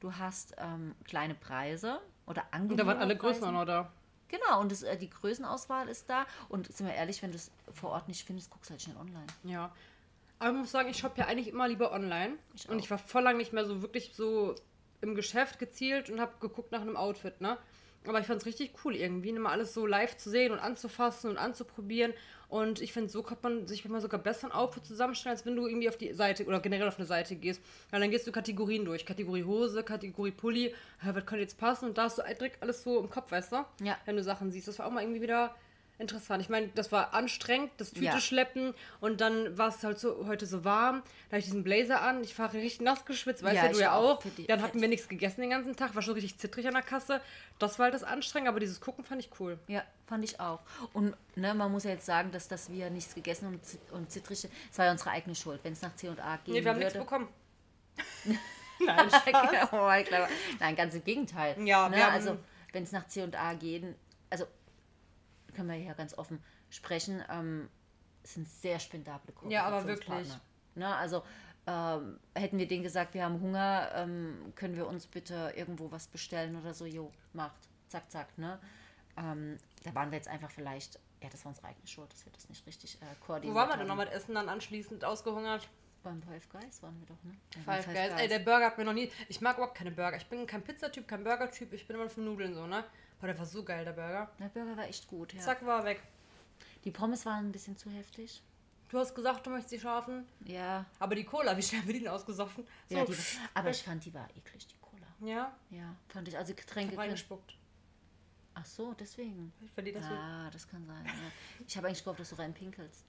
[0.00, 3.16] Du hast ähm, kleine Preise oder Und angenehme da waren alle.
[3.16, 3.92] Größen noch da.
[4.28, 6.26] Genau, und das, äh, die Größenauswahl ist da.
[6.48, 9.26] Und sind wir ehrlich, wenn du es vor Ort nicht findest, guckst halt schnell online.
[9.44, 9.72] Ja.
[10.38, 12.34] Aber ich muss sagen, ich shoppe ja eigentlich immer lieber online.
[12.54, 14.54] Ich und ich war voll lang nicht mehr so wirklich so
[15.00, 17.58] im Geschäft gezielt und habe geguckt nach einem Outfit, ne?
[18.08, 21.30] Aber ich fand es richtig cool irgendwie, immer alles so live zu sehen und anzufassen
[21.30, 22.12] und anzuprobieren.
[22.48, 25.56] Und ich finde, so kann man sich mal sogar besser ein Outfit zusammenstellen, als wenn
[25.56, 27.60] du irgendwie auf die Seite oder generell auf eine Seite gehst.
[27.90, 29.04] Weil dann gehst du Kategorien durch.
[29.04, 30.74] Kategorie Hose, Kategorie Pulli.
[31.02, 31.86] Was könnte jetzt passen?
[31.86, 33.64] Und da hast du direkt alles so im Kopf, weißt du?
[33.82, 33.96] Ja.
[34.04, 34.68] Wenn du Sachen siehst.
[34.68, 35.56] Das war auch mal irgendwie wieder
[35.98, 36.42] interessant.
[36.42, 38.20] Ich meine, das war anstrengend, das Tüte Ja.
[38.20, 41.02] schleppen und dann war es halt so heute so warm.
[41.28, 42.22] Da habe ich diesen Blazer an.
[42.22, 44.22] Ich war richtig nass geschwitzt, weißt Ja, du ja auch.
[44.36, 46.82] die- Dann hatten wir nichts gegessen den ganzen Tag, war schon richtig zittrig an der
[46.82, 47.20] Kasse.
[47.58, 49.58] Das war halt das anstrengend, aber dieses Gucken fand ich cool.
[49.68, 50.60] Ja, fand ich auch.
[50.92, 53.60] Und ne, man muss ja jetzt sagen, dass, dass wir nichts gegessen und,
[53.92, 54.52] und zittrig sind.
[54.68, 55.60] Das war ja unsere eigene Schuld.
[55.62, 57.04] Wenn es nach C und A gehen Nee, wir haben nichts würde.
[57.04, 57.28] bekommen.
[58.78, 59.08] Nein,
[59.72, 59.90] oh.
[60.60, 61.56] Nein, ganz im Gegenteil.
[61.66, 62.06] Ja, ne?
[62.08, 62.36] also
[62.72, 63.94] wenn es nach C und A gehen,
[64.28, 64.44] also
[65.56, 67.68] können wir ja ganz offen sprechen, ähm,
[68.22, 70.28] es sind sehr spendable Ja, aber wirklich.
[70.74, 70.94] Ne?
[70.94, 71.22] Also
[71.66, 76.06] ähm, hätten wir denen gesagt, wir haben Hunger, ähm, können wir uns bitte irgendwo was
[76.06, 77.56] bestellen oder so, jo, macht,
[77.88, 78.60] zack, zack, ne?
[79.16, 82.32] Ähm, da waren wir jetzt einfach vielleicht, ja, das war unsere eigene Schuld, dass wir
[82.32, 85.68] das nicht richtig äh, Wo koordiniert waren wir denn noch mit Essen dann anschließend ausgehungert?
[86.04, 87.32] Beim Five Guys waren wir doch, ne?
[87.56, 88.20] Ja, beim Five Guys.
[88.20, 89.10] Ey, der Burger hat mir noch nie.
[89.28, 90.16] Ich mag überhaupt keine Burger.
[90.18, 91.72] Ich bin kein Pizzatyp, kein Burger-Typ.
[91.72, 92.84] Ich bin immer für Nudeln so, ne?
[93.20, 94.30] War so geil, der Burger.
[94.38, 95.40] der Burger war echt gut, ja.
[95.40, 96.02] Zack, war weg.
[96.84, 98.42] Die Pommes waren ein bisschen zu heftig.
[98.88, 100.24] Du hast gesagt, du möchtest sie scharfen.
[100.44, 102.64] Ja, Aber die Cola, wie schnell haben wir die denn ausgesoffen?
[102.88, 103.16] So, ja die,
[103.54, 105.06] aber ich fand, die war eklig, die Cola.
[105.28, 106.36] ja, Ja, fand ich.
[106.38, 106.92] Also ich Getränke.
[106.94, 107.56] hab reingespuckt.
[108.54, 109.52] Ach so, deswegen.
[109.60, 111.04] Ich verliere das Ah, das kann sein.
[111.04, 111.12] Ja.
[111.66, 113.04] Ich habe eigentlich gehofft, dass du reinpinkelst.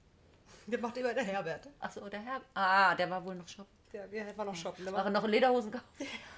[0.66, 1.70] Der macht immer der Herbert.
[1.80, 2.42] Ach so, der Herr.
[2.56, 3.72] Ah, der war wohl noch shoppen.
[3.94, 4.84] Der, der war noch shoppen.
[4.84, 5.88] Der War noch Lederhosen gekauft?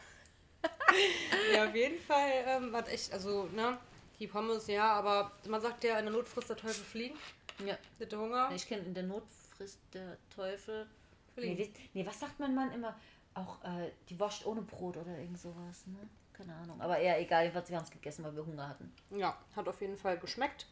[1.54, 3.78] ja, auf jeden Fall ähm, hat echt, also, ne?
[4.19, 7.17] Die Pommes, ja, aber man sagt ja, in der Not frisst der Teufel fliegen.
[7.65, 7.78] Ja.
[7.97, 8.49] Bitte Hunger.
[8.54, 9.23] Ich kenne in der Not
[9.56, 10.88] frisst der Teufel.
[11.34, 11.56] Fliegen.
[11.56, 12.97] Nee, nee, was sagt mein Mann immer?
[13.34, 16.10] Auch äh, die wascht ohne Brot oder irgend sowas, ne?
[16.34, 16.80] Keine Ahnung.
[16.82, 18.91] Aber eher egal, jedenfalls, wir haben es gegessen, weil wir Hunger hatten.
[19.12, 20.67] Ja, hat auf jeden Fall geschmeckt.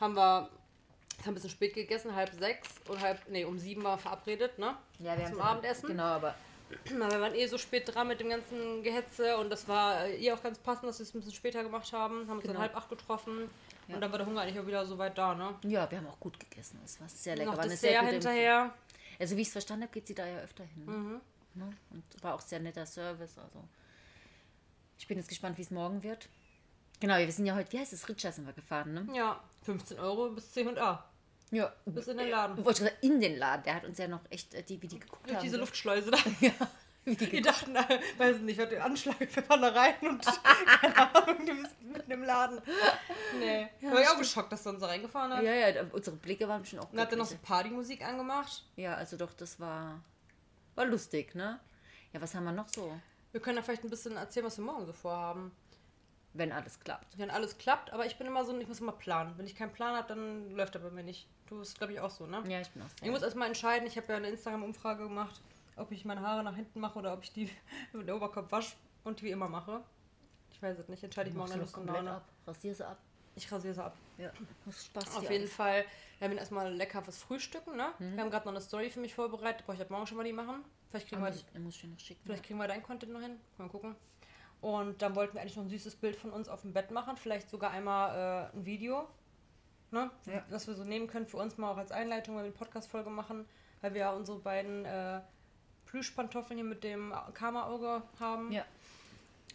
[0.00, 0.50] Haben wir
[1.22, 4.76] haben ein bisschen spät gegessen, halb sechs und halb, nee, um sieben war verabredet, ne?
[5.00, 5.88] Ja, wir Zum haben Abendessen.
[5.88, 6.34] Genau, aber
[6.96, 10.16] Na, wir waren eh so spät dran mit dem ganzen Gehetze und das war äh,
[10.24, 12.28] eh auch ganz passend, dass wir es ein bisschen später gemacht haben.
[12.28, 12.54] Haben uns Genau.
[12.54, 13.50] dann halb acht getroffen
[13.88, 13.94] Ja.
[13.94, 15.54] und dann war der Hunger eigentlich auch wieder so weit da, ne?
[15.64, 16.80] ja, wir haben auch gut gegessen.
[16.84, 17.50] Es war sehr lecker.
[17.50, 18.74] Noch War Dessert hinterher.
[19.18, 20.84] Also wie ich es verstanden habe, geht sie da ja öfter hin.
[20.84, 20.92] Ne?
[20.92, 21.20] Mhm.
[21.54, 21.70] Ne?
[21.90, 23.36] Und war auch sehr netter Service.
[23.38, 23.64] Also
[24.98, 26.28] ich bin jetzt gespannt, wie es morgen wird.
[27.00, 29.06] Genau, wir sind ja heute, wie heißt es, Ritscher sind wir gefahren, ne?
[29.14, 31.04] Ja, 15 Euro bis C und A.
[31.50, 31.72] Ja.
[31.86, 32.56] Bis in den Laden.
[32.64, 33.62] Wollte ich sagen, in den Laden.
[33.64, 35.44] Der hat uns ja noch echt, äh, die, wie die geguckt Durch haben.
[35.44, 35.56] diese.
[35.56, 36.18] Luftschleuse da.
[36.40, 36.52] Ja.
[37.04, 40.22] Wie die Die dachten, äh, weiß nicht, was den Anschlag, wir fahren da rein und
[40.82, 42.60] keine Ahnung, du bist mitten im Laden.
[43.38, 43.66] Nee.
[43.80, 45.42] Ja, war ich auch geschockt, dass du uns da reingefahren hast.
[45.42, 47.36] ja, ja, unsere Blicke waren schon auch Und hat dann noch so.
[47.42, 48.62] Partymusik angemacht.
[48.76, 50.02] Ja, also doch, das war,
[50.74, 51.58] war lustig, ne?
[52.12, 52.92] Ja, was haben wir noch so?
[53.32, 55.52] Wir können da vielleicht ein bisschen erzählen, was wir morgen so vorhaben.
[56.34, 57.18] Wenn alles klappt.
[57.18, 59.32] Wenn alles klappt, aber ich bin immer so, ich muss immer planen.
[59.36, 61.26] Wenn ich keinen Plan habe, dann läuft er bei mir nicht.
[61.46, 62.42] Du bist, glaube ich, auch so, ne?
[62.46, 65.40] Ja, ich bin auch Ich muss erstmal entscheiden, ich habe ja eine Instagram-Umfrage gemacht,
[65.76, 67.50] ob ich meine Haare nach hinten mache oder ob ich die
[67.92, 69.82] mit dem Oberkopf wasche und wie immer mache.
[70.52, 72.24] Ich weiß es nicht, entscheide ich morgen und komplett ab.
[72.46, 72.98] Rasier sie ab.
[73.36, 73.96] Ich rasiere sie ab.
[74.18, 74.30] Ja,
[74.64, 75.52] muss Spaß Auf jeden alles.
[75.52, 75.84] Fall,
[76.18, 77.92] wir haben erstmal lecker was frühstücken, ne?
[77.98, 78.16] Mhm.
[78.16, 80.24] Wir haben gerade noch eine Story für mich vorbereitet, brauche ich ab morgen schon mal
[80.24, 80.64] die machen.
[80.90, 82.20] Vielleicht kriegen, wir, muss, ich- muss ich noch schicken.
[82.24, 83.38] vielleicht kriegen wir dein Content noch hin.
[83.58, 83.94] Mal gucken.
[84.60, 87.16] Und dann wollten wir eigentlich noch ein süßes Bild von uns auf dem Bett machen.
[87.16, 89.06] Vielleicht sogar einmal äh, ein Video.
[89.90, 90.10] Ne?
[90.26, 90.42] Ja.
[90.50, 93.10] Das wir so nehmen können für uns mal auch als Einleitung, weil wir eine Podcast-Folge
[93.10, 93.46] machen.
[93.80, 95.20] Weil wir ja unsere beiden äh,
[95.86, 98.50] Plüschpantoffeln hier mit dem Karma-Auge haben.
[98.52, 98.64] Ja.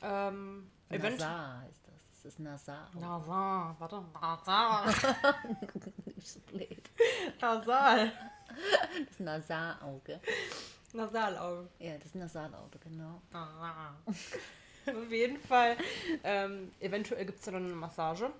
[0.02, 1.20] Ähm, Event.
[1.20, 1.94] Nasar heißt das.
[2.10, 2.90] Das ist Nasar.
[2.94, 4.04] Nasal, warte.
[6.16, 6.90] Nicht so blöd.
[7.42, 8.12] Nasal.
[9.00, 10.22] Das ist Nasarauge.
[10.94, 11.70] Nasalauge.
[11.80, 13.22] Ja, das ist Nasalauge, genau.
[15.06, 15.78] Auf jeden Fall.
[16.24, 18.32] Ähm, eventuell gibt es dann eine Massage.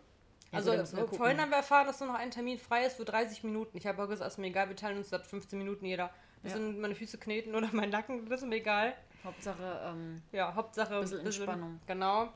[0.52, 1.18] Also gut, wir gucken.
[1.18, 3.76] vorhin haben wir erfahren, dass nur noch ein Termin frei ist für 30 Minuten.
[3.78, 6.12] Ich habe auch gesagt, ist mir egal, wir teilen uns das 15 Minuten jeder.
[6.44, 6.58] Das Ja.
[6.60, 8.94] sind meine Füße kneten oder mein Nacken, das ist mir egal.
[9.24, 11.80] Hauptsache, ähm, Ja, Hauptsache Bisschen Entspannung.
[11.88, 12.28] Genau.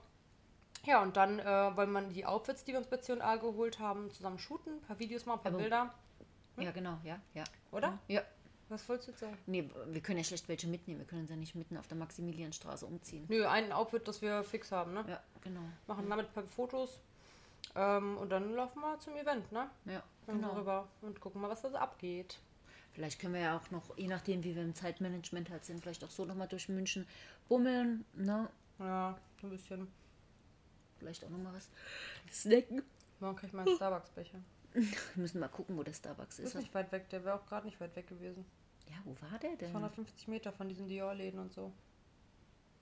[0.86, 4.10] Ja, und dann äh, wollen wir die Outfits, die wir uns bei C&A geholt haben,
[4.12, 4.74] zusammen shooten.
[4.78, 5.94] Ein paar Videos machen, ein paar Aber- Bilder.
[6.58, 7.44] ja genau, ja, ja.
[7.72, 8.00] Oder?
[8.08, 8.22] Ja.
[8.70, 9.38] Was wolltest du jetzt sagen?
[9.46, 11.00] Nee, wir können ja schlecht welche mitnehmen.
[11.00, 13.26] Wir können uns ja nicht mitten auf der Maximilianstraße umziehen.
[13.30, 15.06] Nö, ein Outfit, das wir fix haben, ne?
[15.08, 15.62] Ja, genau.
[15.88, 17.00] Machen damit ein paar Fotos.
[17.76, 19.70] Ähm, und dann laufen wir zum Event, ne?
[19.86, 20.54] Ja, Dann genau.
[20.54, 22.40] rüber und gucken mal, was da so abgeht.
[22.92, 26.04] Vielleicht können wir ja auch noch, je nachdem, wie wir im Zeitmanagement halt sind, vielleicht
[26.04, 27.08] auch so nochmal durch München
[27.48, 28.50] bummeln, ne?
[28.80, 29.88] Ja, ein bisschen.
[30.98, 31.70] Vielleicht auch nochmal was
[32.32, 32.82] snacken.
[33.20, 34.40] Morgen krieg ich meinen Starbucks-Becher.
[34.74, 36.62] Wir müssen mal gucken, wo der Starbucks Ist ist.
[36.62, 38.46] nicht weit weg, der wäre auch gerade nicht weit weg gewesen.
[38.88, 39.72] Ja, wo war der denn?
[39.72, 41.74] 250 Meter von diesen Dior-Läden und so.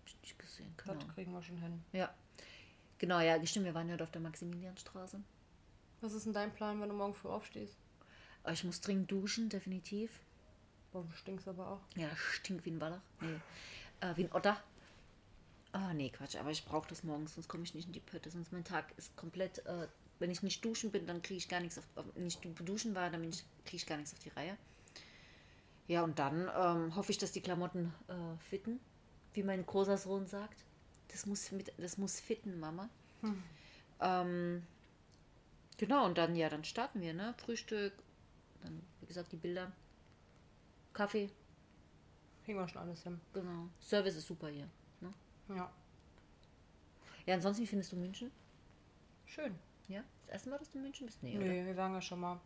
[0.06, 0.74] Ich nicht gesehen.
[0.78, 0.93] Genau.
[0.95, 1.84] Das kriegen wir schon hin.
[1.93, 2.13] Ja.
[2.98, 5.21] Genau, ja, stimmt, wir waren ja auf der Maximilianstraße.
[6.02, 7.76] Was ist denn dein Plan, wenn du morgen früh aufstehst?
[8.43, 10.12] Aber ich muss dringend duschen, definitiv.
[10.91, 11.82] Du stinkst aber auch.
[11.95, 13.02] Ja, stinkt wie ein Wallach.
[13.19, 13.39] Nee.
[14.02, 14.62] Äh, wie ein Otter.
[15.71, 18.32] Ah, nee, Quatsch, aber ich brauche das morgens, sonst komme ich nicht in die Pötte.
[18.32, 19.88] Sonst mein Tag ist komplett äh,
[20.19, 22.95] wenn ich nicht duschen bin, dann kriege ich gar nichts auf, auf nicht du- duschen
[22.95, 24.58] war, dann kriege ich gar nichts auf die Reihe.
[25.88, 28.80] Ja, und dann ähm, hoffe ich, dass die Klamotten äh, fitten,
[29.34, 30.63] wie mein großer Sohn sagt.
[31.10, 32.89] Das muss, mit, das muss fitten, Mama.
[34.01, 34.63] Ähm,
[35.78, 37.34] genau, und dann, ja, dann starten wir, ne?
[37.38, 37.93] Frühstück,
[38.63, 39.71] dann, wie gesagt, die Bilder,
[40.93, 41.30] Kaffee,
[42.45, 43.19] Kriegen wir schon alles hin.
[43.34, 43.69] genau.
[43.82, 44.67] Service ist super hier.
[45.01, 45.12] Ne?
[45.49, 45.71] Ja.
[47.25, 48.30] Ja, ansonsten, wie findest du München?
[49.25, 49.56] Schön.
[49.88, 50.04] Ja?
[50.21, 51.21] Das erste Mal, dass du in München bist?
[51.24, 51.45] Nee, oder?
[51.45, 52.39] Nee, wir waren ja schon mal.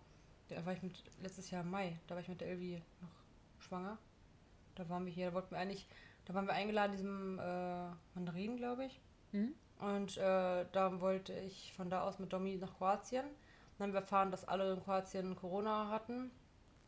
[0.48, 1.98] Da war ich mit letztes Jahr im Mai.
[2.08, 3.98] Da war ich mit der Elvi noch schwanger.
[4.76, 5.28] Da waren wir hier.
[5.28, 5.88] Da wollten wir eigentlich.
[6.26, 9.00] Da waren wir eingeladen, diesem äh, Mandarinen, glaube ich.
[9.32, 9.54] Mhm.
[9.80, 13.26] Und äh, da wollte ich von da aus mit Domi nach Kroatien.
[13.78, 16.32] Dann haben wir erfahren, dass alle in Kroatien Corona hatten.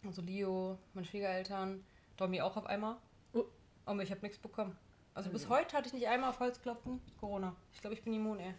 [0.06, 1.84] Also Leo, meine Schwiegereltern,
[2.18, 2.98] Domi auch auf einmal.
[3.34, 3.46] Oh.
[3.86, 4.78] Aber ich habe nichts bekommen.
[5.14, 7.56] Also bis heute hatte ich nicht einmal auf Holz klopfen Corona.
[7.74, 8.54] Ich glaube, ich bin immun, ey.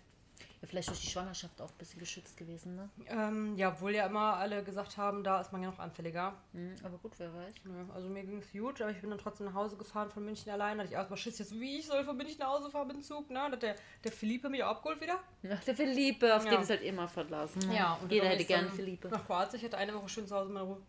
[0.60, 2.88] Ja, vielleicht durch die Schwangerschaft auch ein bisschen geschützt gewesen, ne?
[3.06, 6.34] Ähm, ja, obwohl ja immer alle gesagt haben, da ist man ja noch anfälliger.
[6.52, 7.54] Mhm, aber gut, wer weiß.
[7.64, 10.24] Ja, also mir ging es gut, aber ich bin dann trotzdem nach Hause gefahren von
[10.24, 10.78] München allein.
[10.78, 12.96] Da hatte ich erstmal Schiss, jetzt wie ich soll von München nach Hause fahren mit
[12.96, 13.40] dem Zug, ne?
[13.40, 15.18] Da hat der, der Philippe mich auch abgeholt wieder.
[15.42, 16.52] Ja, der Philippe, auf Ja.
[16.52, 17.58] den ist halt immer verlassen.
[17.68, 17.76] Ne?
[17.76, 19.08] Ja, und Jeder dann hätte gern Philippe.
[19.08, 20.80] Nach Kroatien, ich hatte eine Woche schön zu Hause meine Ruhe.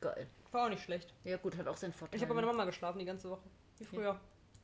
[0.00, 0.26] Geil.
[0.50, 1.12] War auch nicht schlecht.
[1.24, 2.16] Ja, gut, hat auch seinen Vorteil.
[2.16, 3.42] Ich habe bei meiner Mama geschlafen die ganze Woche.
[3.78, 4.18] Wie früher.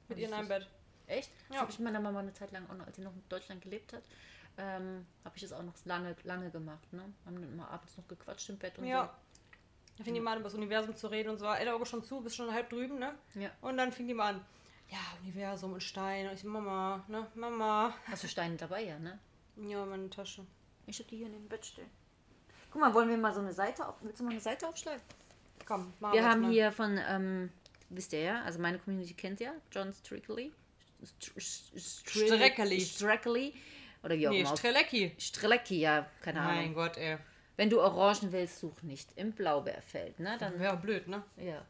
[0.08, 0.48] Mit Ja, ihr in einem.
[0.48, 0.66] Bett.
[1.06, 1.30] Echt?
[1.48, 1.60] Das Ja.
[1.62, 3.62] habe ich mit meiner Mama eine Zeit lang, auch noch, als sie noch in Deutschland
[3.62, 4.02] gelebt hat,
[4.58, 6.92] ähm, habe ich das auch noch lange, lange gemacht.
[6.92, 7.02] Ne?
[7.24, 9.14] Haben dann immer abends noch gequatscht im Bett und Ja.
[9.98, 11.46] Da fing die mal an, über das Universum zu reden und so.
[11.46, 13.14] ein Auge schon zu, bist schon halb drüben, ne?
[13.32, 13.40] so.
[13.40, 13.50] Ja.
[13.62, 14.44] Und dann fing die mal an.
[14.90, 16.26] Ja, Universum und Stein.
[16.28, 17.26] Und ich so, Mama, ne?
[17.34, 17.94] Mama.
[18.06, 19.18] Hast du Steine dabei, ja, ne?
[19.56, 20.46] Ja, meine Tasche.
[20.86, 21.88] Ich habe die hier neben dem Bett stehen.
[22.70, 23.94] Guck mal, wollen wir mal so eine Seite auf.
[24.02, 25.00] Willst du mal eine Seite aufschlagen?
[25.66, 26.50] Komm, machen Wir jetzt haben mal.
[26.52, 27.50] hier von, ähm,
[27.88, 30.52] wisst ihr ja, also meine Community kennt ja, John Strickley.
[31.04, 32.80] Str- Str- Streckerli.
[32.80, 33.54] Streckerli.
[34.02, 34.56] Oder wie auch Nee, immer.
[34.56, 35.14] Strelecki.
[35.18, 36.74] Strelecki, ja, keine Mein Ahnung.
[36.74, 37.18] Gott, ey.
[37.56, 40.36] Wenn du Orangen willst, such nicht im Blaubeerfeld, ne?
[40.38, 41.22] Dann, Wäre blöd, ne?
[41.36, 41.64] ja.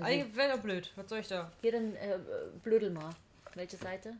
[0.00, 0.90] Eigentlich wäre doch blöd.
[0.96, 1.52] Was soll ich da?
[1.60, 2.18] Hier dann äh,
[2.62, 3.10] blödel mal.
[3.54, 4.16] Welche Seite?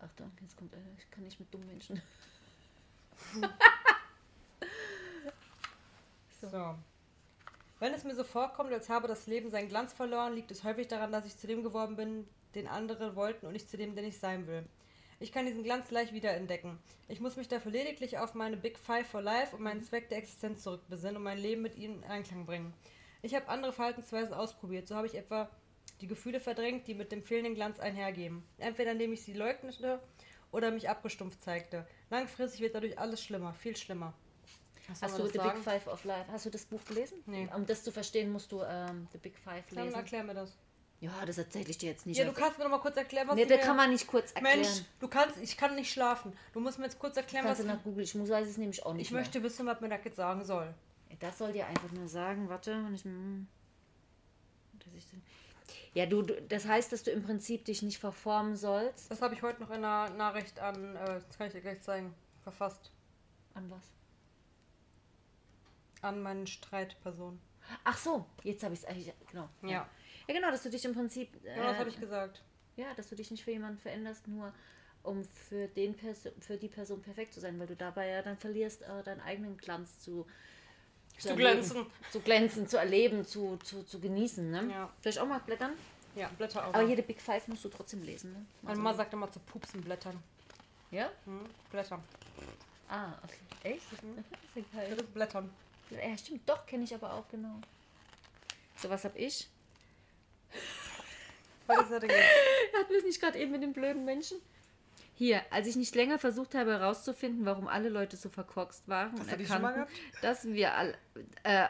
[0.00, 0.82] Achtung, jetzt kommt einer.
[0.98, 2.00] Ich kann nicht mit dummen Menschen.
[6.40, 6.76] So.
[7.82, 10.86] Wenn es mir so vorkommt, als habe das Leben seinen Glanz verloren, liegt es häufig
[10.86, 14.04] daran, dass ich zu dem geworden bin, den andere wollten und nicht zu dem, den
[14.04, 14.64] ich sein will.
[15.18, 16.78] Ich kann diesen Glanz leicht wiederentdecken.
[17.08, 20.18] Ich muss mich dafür lediglich auf meine Big Five for Life und meinen Zweck der
[20.18, 22.72] Existenz zurückbesinnen und mein Leben mit ihnen in Einklang bringen.
[23.20, 24.86] Ich habe andere Verhaltensweisen ausprobiert.
[24.86, 25.50] So habe ich etwa
[26.00, 28.44] die Gefühle verdrängt, die mit dem fehlenden Glanz einhergehen.
[28.58, 30.00] Entweder indem ich sie leugnete
[30.52, 31.84] oder mich abgestumpft zeigte.
[32.10, 34.14] Langfristig wird dadurch alles schlimmer, viel schlimmer.
[34.88, 35.54] Was Hast du das The sagen?
[35.54, 36.30] Big Five of Life?
[36.32, 37.18] Hast du das Buch gelesen?
[37.26, 37.48] Nee.
[37.54, 39.96] Um das zu verstehen, musst du ähm, The Big Five Dann lesen.
[39.96, 40.56] erklär mir das.
[41.00, 42.16] Ja, das erzähle ich dir jetzt nicht.
[42.16, 43.90] Ja, du kannst mir noch mal kurz erklären, was nee, du das mir- kann man
[43.90, 44.60] nicht kurz erklären.
[44.60, 46.32] Mensch, du kannst, ich kann nicht schlafen.
[46.52, 48.56] Du musst mir jetzt kurz erklären, Kannst was du nach Google, ich muss weiß es
[48.56, 49.20] nämlich auch nicht ich mehr.
[49.20, 50.72] möchte wissen, was mir das jetzt sagen soll.
[51.18, 53.46] Das soll dir einfach nur sagen, warte, ich, hm,
[55.94, 59.10] ja, du, du, das heißt, dass du im Prinzip dich nicht verformen sollst.
[59.10, 61.82] Das habe ich heute noch in einer Nachricht an, äh, das kann ich dir gleich
[61.82, 62.90] zeigen, verfasst.
[63.54, 63.82] An was?
[66.02, 67.40] An meine Streitperson.
[67.84, 69.48] Ach so, jetzt habe ich es eigentlich, genau.
[69.62, 69.88] Ja,
[70.28, 72.42] Ja, genau, dass du dich im Prinzip, äh, ja das habe ich gesagt.
[72.76, 74.52] ja, dass du dich nicht für jemanden veränderst, nur
[75.02, 78.36] um für, den Perso für die Person perfekt zu sein, weil du dabei ja dann
[78.36, 80.26] verlierst, äh, deinen eigenen Glanz zu,
[81.18, 81.86] Zu erleben, glänzen.
[82.10, 84.50] Zu glänzen, zu erleben, zu, zu, zu genießen.
[84.50, 84.68] Ne?
[84.70, 84.92] Ja.
[85.00, 85.72] Vielleicht auch mal blättern.
[86.14, 86.74] Ja, Blätter auch.
[86.74, 88.32] Aber jede Big Five musst du trotzdem lesen.
[88.32, 88.44] Ne?
[88.62, 90.22] Meine Mama sagt immer zu pupsen Blättern.
[90.90, 91.10] Ja?
[91.24, 91.40] Hm?
[91.70, 92.02] Blättern.
[92.88, 93.74] Ah, okay.
[93.74, 93.86] Echt?
[93.92, 94.90] Das ist ja geil.
[94.90, 95.50] Das ist Blättern.
[95.92, 97.60] Ja, stimmt, doch, kenne ich aber auch, genau.
[98.76, 99.48] So, was hab ich?
[101.68, 102.76] Was ist das denn jetzt?
[102.76, 104.38] Hatten wir es nicht gerade eben mit den blöden Menschen?
[105.14, 109.28] Hier, als ich nicht länger versucht habe herauszufinden, warum alle Leute so verkorkst waren und
[109.28, 109.86] erkannten,
[110.22, 110.96] dass wir all,
[111.44, 111.68] äh,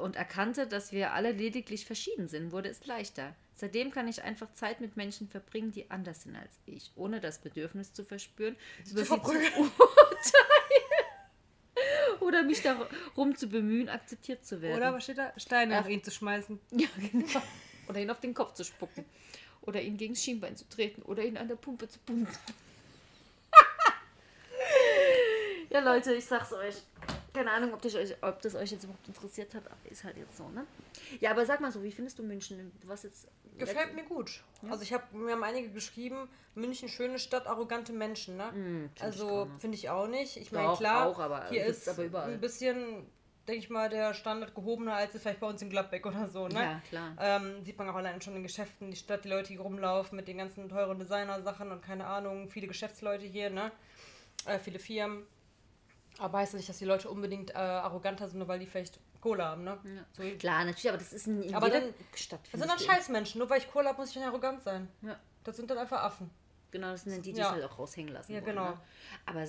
[0.00, 3.34] und erkannte, dass wir alle lediglich verschieden sind, wurde es leichter.
[3.52, 7.40] Seitdem kann ich einfach Zeit mit Menschen verbringen, die anders sind als ich, ohne das
[7.40, 8.56] Bedürfnis zu verspüren,
[8.88, 9.72] über sie zu urteilen
[12.28, 14.76] oder mich darum zu bemühen, akzeptiert zu werden.
[14.76, 15.32] Oder was steht da?
[15.36, 15.80] Steine Ja.
[15.80, 16.60] nach ihm zu schmeißen.
[16.72, 17.42] Ja, genau.
[17.88, 19.04] Oder ihn auf den Kopf zu spucken.
[19.62, 21.02] Oder ihn gegen das Schienbein zu treten.
[21.02, 22.28] Oder ihn an der Pumpe zu pumpen.
[25.70, 26.76] ja, Leute, ich sag's euch.
[27.32, 30.16] Keine Ahnung, ob das, euch, ob das euch jetzt überhaupt interessiert hat, aber ist halt
[30.16, 30.66] jetzt so, ne?
[31.20, 32.72] Ja, aber sag mal so, wie findest du München?
[32.84, 33.28] Warst jetzt.
[33.58, 34.42] Gefällt mir gut.
[34.70, 38.50] Also ich habe mir haben einige geschrieben, München schöne Stadt, arrogante Menschen, ne?
[38.52, 40.36] find ich also finde ich auch nicht.
[40.36, 42.32] Ich meine klar, auch, aber hier ist aber überall.
[42.32, 43.06] ein bisschen,
[43.48, 46.46] denke ich mal, der Standard gehobener als es vielleicht bei uns in Gladbeck oder so,
[46.46, 46.54] ne?
[46.54, 47.16] Ja, klar.
[47.20, 50.28] Ähm, sieht man auch allein schon in Geschäften, die Stadt, die Leute, die rumlaufen mit
[50.28, 53.72] den ganzen teuren Designer-Sachen und keine Ahnung, viele Geschäftsleute hier, ne?
[54.46, 55.26] äh, viele Firmen.
[56.18, 58.98] Aber heißt ja nicht, dass die Leute unbedingt äh, arroganter sind, nur weil die vielleicht
[59.20, 59.78] Kohle haben, ne?
[59.84, 60.04] Ja.
[60.12, 62.40] So, Klar, natürlich, aber das ist in, Aber jeder dann- Stadt.
[62.52, 62.78] das sind dann.
[62.78, 63.38] Scheißmenschen.
[63.38, 64.88] Nur weil ich Kohle habe, muss ich dann arrogant sein.
[65.02, 65.18] Ja.
[65.44, 66.30] Das sind dann einfach Affen.
[66.70, 67.46] Genau, das sind dann die, die Ja.
[67.46, 68.32] es halt auch raushängen lassen.
[68.32, 68.70] Ja, wollen, genau.
[68.70, 68.80] Ne?
[69.26, 69.44] Aber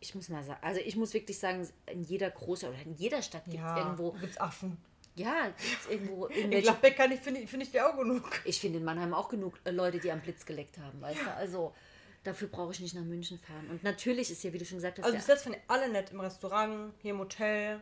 [0.00, 3.20] ich muss mal sagen, also ich muss wirklich sagen, in jeder Großstadt oder in jeder
[3.22, 4.76] Stadt gibt es Ja, irgendwo, gibt's Affen.
[5.14, 6.50] ja, gibt es irgendwo In.
[6.50, 8.28] Gladbeck kann ich, finde ich, find ich dir auch genug.
[8.44, 11.34] Ich finde in Mannheim auch genug äh, Leute, die am Blitz geleckt haben, weißt du?
[11.34, 11.74] Also
[12.24, 13.68] dafür brauche ich nicht nach München fahren.
[13.70, 15.88] Und natürlich ist ja, wie du schon gesagt hast, Also bis jetzt finde ich alle
[15.90, 17.80] nett im Restaurant, hier im Hotel.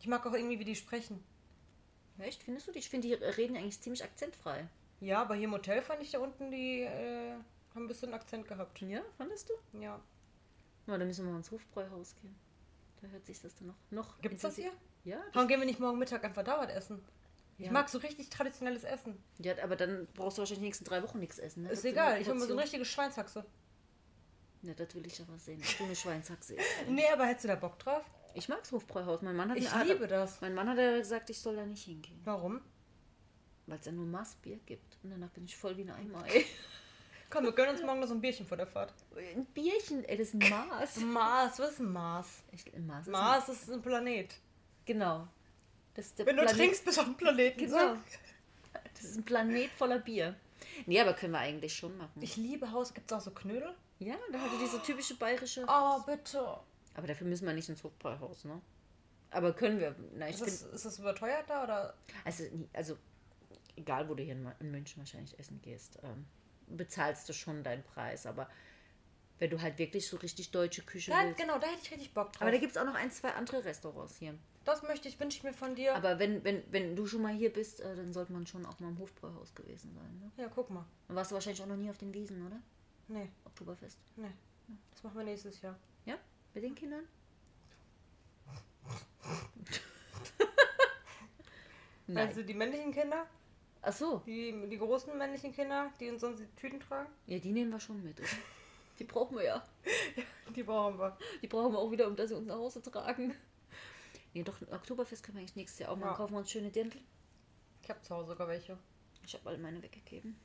[0.00, 1.22] Ich mag auch irgendwie, wie die sprechen.
[2.18, 2.78] echt, findest du die?
[2.78, 4.68] Ich finde, die reden eigentlich ziemlich akzentfrei.
[5.00, 7.32] Ja, aber hier im Hotel fand ich da unten, die äh,
[7.74, 8.80] haben ein bisschen Akzent gehabt.
[8.80, 9.78] Ja, fandest du?
[9.78, 10.00] Ja.
[10.86, 12.34] Na, dann müssen wir mal ins Hofbräuhaus gehen.
[13.00, 13.76] Da hört sich das dann noch.
[13.90, 14.72] noch Gibt's das hier?
[15.04, 17.00] Ja, das, Warum gehen wir nicht morgen Mittag einfach da was essen?
[17.58, 17.72] Ich Ja.
[17.72, 19.16] mag so richtig traditionelles Essen.
[19.38, 21.64] ja, aber dann brauchst du wahrscheinlich die nächsten drei Wochen nichts essen.
[21.64, 21.70] Ne?
[21.70, 23.44] Ist egal, ich will mal so eine richtige Schweinshaxe.
[24.62, 25.60] Ja, das will ich aber sehen.
[25.60, 26.66] dass Du eine Schweinshaxe isst.
[26.88, 28.04] Nee, aber hättest du da Bock drauf?
[28.34, 29.22] Ich mag's Hofbräuhaus.
[29.22, 30.40] Mein Mann hat Ich mir- liebe das.
[30.40, 32.20] Mein Mann hat ja gesagt, ich soll da nicht hingehen.
[32.24, 32.60] Warum?
[33.66, 34.98] Weil es ja nur Maßbier gibt.
[35.02, 36.24] Und danach bin ich voll wie ein Eimer.
[36.26, 36.44] Ey.
[37.30, 38.94] Komm, wir gönnen uns morgen noch so ein Bierchen vor der Fahrt.
[39.16, 40.96] Ein Bierchen, ey, das ist ein Maß.
[41.00, 42.26] Mars, was ist ein Mars?
[42.52, 44.32] Echt, ein Maß ist Mars ist ein Planet.
[44.32, 44.36] Ein,
[44.86, 45.28] genau.
[45.94, 47.58] Das ist der Wenn du Planet- trinkst, bist du auf dem Planeten.
[47.60, 47.96] Genau.
[48.94, 50.34] Das ist ein Planet voller Bier.
[50.86, 52.20] Nee, aber können wir eigentlich schon machen.
[52.22, 52.94] Ich liebe Haus.
[52.94, 53.74] Gibt es auch so Knödel?
[53.98, 55.64] Ja, da hatte diese typische bayerische.
[55.68, 56.58] Oh, bitte.
[56.94, 58.60] Aber dafür müssen wir nicht ins Hofbräuhaus, ne?
[59.30, 59.94] Aber können wir.
[60.14, 61.94] Na, ich Ist das, ist das überteuert da oder?
[62.24, 62.96] also, also,
[63.76, 66.24] egal wo du hier in München wahrscheinlich essen gehst, ähm,
[66.68, 68.26] bezahlst du schon deinen Preis.
[68.26, 68.48] Aber
[69.38, 71.38] wenn du halt wirklich so richtig deutsche Küche Da, willst.
[71.38, 72.42] genau, da hätte ich richtig Bock drauf.
[72.42, 74.34] Aber da gibt es auch noch ein, zwei andere Restaurants hier.
[74.64, 75.94] das möchte ich, wünsche ich mir von dir.
[75.94, 78.80] Aber wenn, wenn, wenn du schon mal hier bist, äh, dann sollte man schon auch
[78.80, 80.18] mal im Hofbräuhaus gewesen sein.
[80.20, 80.32] Ne?
[80.42, 80.84] ja, guck mal.
[81.06, 82.60] Dann warst du wahrscheinlich auch noch nie auf den Wiesen, oder?
[83.08, 83.98] Nee, Oktoberfest.
[84.16, 84.30] nee.
[84.90, 85.78] Das machen wir nächstes Jahr.
[86.04, 86.16] Ja?
[86.54, 87.04] Mit den Kindern?
[92.06, 92.28] Nein.
[92.28, 93.26] Also die männlichen Kinder,
[93.82, 94.22] Ach so.
[94.26, 97.80] die, die großen männlichen Kinder, die uns sonst die Tüten tragen, Ja, die nehmen wir
[97.80, 98.28] schon mit, oder?
[98.98, 99.64] Die brauchen wir ja.
[100.56, 101.16] die brauchen wir.
[101.42, 103.34] Die brauchen wir auch wieder, um dass sie uns nach Hause tragen.
[104.34, 106.10] Nee, doch, Oktoberfest können wir eigentlich nächstes Jahr auch machen.
[106.10, 106.16] Ja.
[106.16, 106.98] Kaufen wir uns schöne Dirndl.
[107.82, 108.78] Ich habe zu Hause sogar welche.
[109.24, 110.38] Ich habe alle meine weggegeben.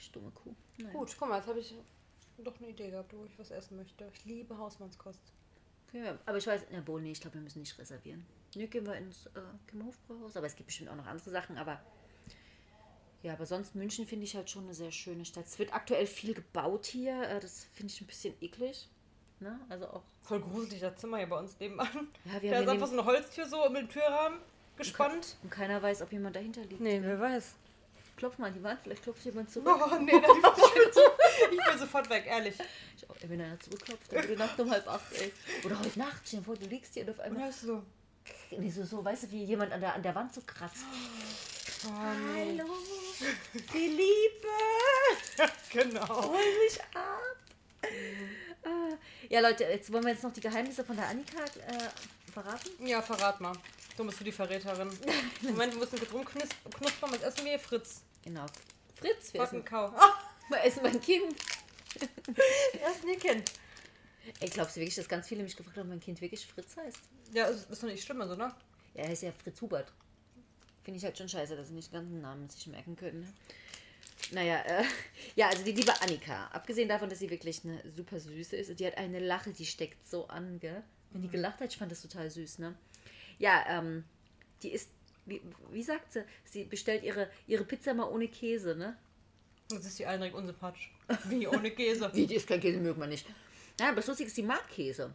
[0.00, 0.54] Stumme Kuh.
[0.78, 0.92] Nein.
[0.92, 1.74] Gut, guck mal, jetzt habe ich
[2.38, 4.10] doch eine Idee gehabt, wo ich was essen möchte.
[4.14, 5.20] Ich liebe Hausmannskost.
[5.88, 8.24] Okay, ja, aber ich weiß, ja, wohl, nee, ich glaube, wir müssen nicht reservieren.
[8.54, 10.36] Ne, gehen wir ins äh, Hofbräuhaus.
[10.36, 11.58] Aber es gibt bestimmt auch noch andere Sachen.
[11.58, 11.80] Aber
[13.22, 15.46] ja, aber sonst München finde ich halt schon eine sehr schöne Stadt.
[15.46, 17.22] Es wird aktuell viel gebaut hier.
[17.22, 18.88] Äh, das finde ich ein bisschen eklig.
[19.40, 19.58] Ne?
[19.68, 20.02] Also auch.
[20.22, 22.08] Voll gruselig, das Zimmer hier bei uns nebenan.
[22.24, 24.38] Ja, wir Da haben ist ja einfach so eine Holztür so mit dem Türrahmen
[24.76, 25.36] gespannt.
[25.42, 26.80] Und keiner weiß, ob jemand dahinter liegt.
[26.80, 27.54] Nee, wer weiß.
[28.20, 29.66] Klopf mal an die Wand, vielleicht klopft jemand zurück.
[29.66, 31.00] Oh nee, das ich, will so,
[31.50, 32.54] ich will sofort weg, ehrlich.
[32.94, 35.32] Ich, oh, wenn einer zurückklopft, dann Nacht um halb acht, ey.
[35.64, 37.40] Oder heute Nacht, stell dir vor, du liegst hier und auf einmal.
[37.40, 37.82] dann ist so.
[38.50, 40.84] Nee, so, so, weißt du, wie jemand an der, an der Wand so kratzt.
[41.86, 41.90] Oh,
[42.34, 42.58] nee.
[42.60, 42.70] Hallo,
[43.72, 46.24] die Liebe, Genau.
[46.24, 47.36] hol mich ab.
[48.64, 48.98] Ah,
[49.30, 52.86] Ja, Leute, jetzt wollen wir jetzt noch die Geheimnisse von der Annika äh, verraten.
[52.86, 53.54] Ja, verrat mal.
[53.96, 54.90] Du bist du die Verräterin.
[55.40, 57.12] Moment, wir müssen kurz rumknuspern.
[57.12, 57.58] Was essen wir?
[57.58, 58.02] Fritz.
[58.24, 58.46] Genau.
[58.94, 59.86] Fritz, wir essen, Kau.
[59.86, 60.14] Ah,
[60.62, 61.34] essen mein Kind.
[62.26, 63.50] wir essen ihr Kind.
[64.52, 66.98] Glaubst du wirklich, dass ganz viele mich gefragt haben, ob mein Kind wirklich Fritz heißt?
[67.32, 68.54] Ja, ist, ist doch nicht schlimm, also, ne?
[68.94, 69.92] Ja, er heißt ja Fritz Hubert.
[70.82, 73.20] Finde ich halt schon scheiße, dass sie nicht den ganzen Namen sich merken können.
[73.20, 73.32] Ne?
[74.32, 74.84] Naja, äh,
[75.36, 76.46] ja, also die liebe Annika.
[76.48, 78.78] Abgesehen davon, dass sie wirklich eine super süße ist.
[78.78, 80.82] Die hat eine Lache, die steckt so an, gell?
[81.12, 82.76] Wenn die gelacht hat, ich fand das total süß, ne?
[83.38, 84.04] Ja, ähm,
[84.62, 84.90] die ist,
[85.26, 86.24] wie, wie sagt sie?
[86.44, 88.96] Sie bestellt ihre, ihre Pizza mal ohne Käse, ne?
[89.68, 90.90] Das ist die allen direkt unsympathisch.
[91.24, 92.10] Wie ohne Käse.
[92.14, 93.26] Wie, die ist kein Käse, mögen wir nicht.
[93.78, 95.12] Ja, aber das Lustige ist, sie mag Käse.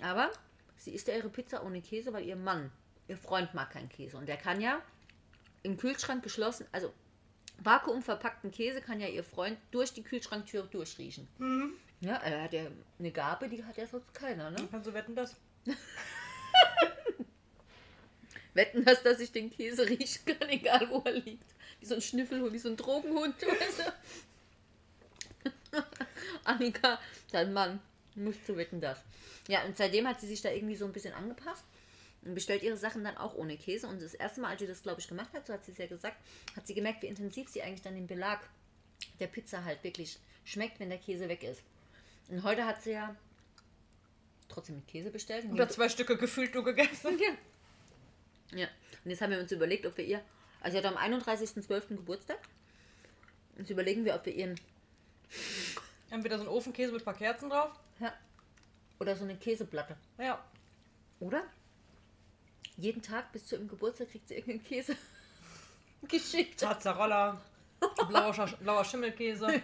[0.00, 0.30] Aber
[0.76, 2.72] sie isst ja ihre Pizza ohne Käse, weil ihr Mann,
[3.06, 4.16] ihr Freund mag keinen Käse.
[4.16, 4.82] Und der kann ja
[5.62, 6.92] im Kühlschrank geschlossen, also
[7.58, 11.28] vakuumverpackten Käse kann ja ihr Freund durch die Kühlschranktür durchriechen.
[12.00, 12.66] Ja, er hat ja
[12.98, 14.68] eine Gabe, die hat ja sonst keiner, ne?
[14.70, 15.36] Kannst du wetten, das?
[18.54, 21.54] Wetten, dass, dass ich den Käse riechen kann, egal wo er liegt.
[21.80, 23.92] Wie so ein Schnüffelhund, wie so ein Drogenhund, weißt du?
[26.44, 27.00] Annika,
[27.30, 27.80] dein Mann,
[28.14, 29.02] musst du wetten das.
[29.48, 31.64] Ja, und seitdem hat sie sich da irgendwie so ein bisschen angepasst
[32.24, 33.88] und bestellt ihre Sachen dann auch ohne Käse.
[33.88, 35.78] Und das erste Mal, als sie das, glaube ich, gemacht hat, so hat sie es
[35.78, 36.16] ja gesagt,
[36.54, 38.40] hat sie gemerkt, wie intensiv sie eigentlich dann den Belag
[39.18, 41.62] der Pizza halt wirklich schmeckt, wenn der Käse weg ist.
[42.28, 43.16] Und heute hat sie ja
[44.48, 45.46] trotzdem mit Käse bestellt.
[45.50, 47.18] Oder zwei Stücke gefühlt nur gegessen.
[47.18, 47.30] Ja.
[48.54, 48.66] Ja.
[49.04, 50.20] Und jetzt haben wir uns überlegt, ob wir ihr.
[50.60, 51.88] Also sie hat am 31.12.
[51.88, 52.38] Geburtstag.
[53.58, 54.58] Jetzt überlegen wir, ob wir ihren.
[56.10, 57.72] Entweder so ein Ofenkäse mit ein paar Kerzen drauf.
[58.00, 58.12] Ja.
[59.00, 59.96] Oder so eine Käseplatte.
[60.18, 60.42] Ja.
[61.20, 61.42] Oder?
[62.76, 64.96] Jeden Tag bis zu ihrem Geburtstag kriegt sie irgendeinen Käse
[66.08, 66.62] geschickt.
[66.62, 67.40] Mozzarella,
[68.08, 69.60] blauer, Scha- blauer Schimmelkäse.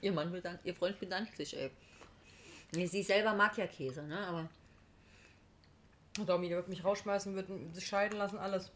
[0.00, 1.70] Ihr Mann bedankt, ihr Freund bedankt sich, ey.
[2.86, 4.18] Sie selber mag ja Käse, ne?
[4.26, 4.48] Aber
[6.26, 8.70] Domi, der wird mich rausschmeißen, wird sich scheiden lassen, alles.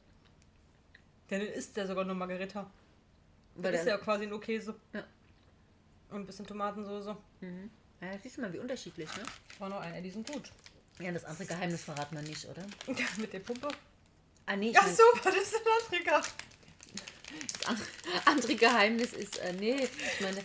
[1.31, 2.71] Denn dann isst der sogar nur Margarita.
[3.55, 4.75] weil Das ist ja quasi nur Käse.
[4.93, 5.05] Ja.
[6.11, 7.17] Und ein bisschen Tomatensauce.
[7.41, 7.71] Mhm.
[8.01, 9.23] Ja, siehst du mal, wie unterschiedlich, ne?
[9.59, 10.51] War noch ein, die sind gut.
[10.99, 12.63] Ja, das andere Geheimnis verraten wir nicht, oder?
[13.17, 13.69] Mit der Pumpe.
[14.47, 16.21] Ah, nee, ich Ach mein, so, was ist denn Digga?
[16.21, 17.77] das
[18.27, 20.43] andere, Geheimnis ist, äh, nee, ich meine,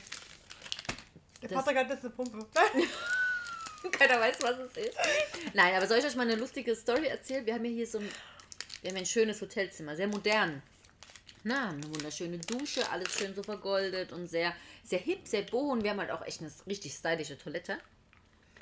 [1.42, 2.46] Der Das- hat jetzt eine Pumpe.
[3.92, 4.98] keiner weiß, was es ist.
[5.54, 7.46] Nein, aber soll ich euch mal eine lustige Story erzählen?
[7.46, 8.10] Wir haben ja hier so ein,
[8.82, 10.62] wir haben ein schönes Hotelzimmer, sehr modern.
[11.44, 15.72] Na, eine wunderschöne Dusche, alles schön so vergoldet und sehr, sehr hip, sehr boho.
[15.72, 17.78] Und wir haben halt auch echt eine richtig stylische Toilette.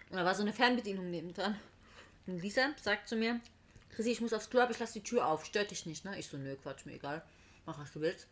[0.09, 1.59] Und da war so eine Fernbedienung nebendran.
[2.27, 3.39] Und Lisa sagt zu mir,
[3.95, 5.45] Chrissy, ich muss aufs Klo, aber ich lasse die Tür auf.
[5.45, 6.19] Stört dich nicht, ne?
[6.19, 7.23] Ich so, nö, Quatsch, mir egal.
[7.65, 8.27] Mach, was du willst.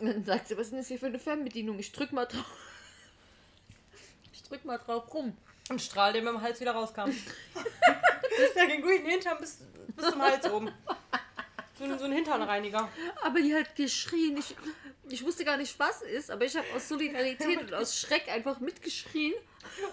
[0.00, 1.78] Und dann sagt sie, was ist denn das hier für eine Fernbedienung?
[1.78, 2.44] Ich drück mal drauf.
[4.32, 5.36] Ich drück mal drauf rum.
[5.70, 7.10] Ein Strahl, der mit dem Hals wieder rauskam.
[8.56, 9.58] der ging durch den Hintern bis,
[9.94, 10.72] bis zum Hals oben.
[11.78, 12.88] So ein, so ein Hinternreiniger.
[13.22, 14.36] Aber die hat geschrien.
[14.36, 14.56] Ich,
[15.08, 18.58] ich wusste gar nicht, was ist, aber ich habe aus Solidarität und aus Schreck einfach
[18.58, 19.32] mitgeschrien.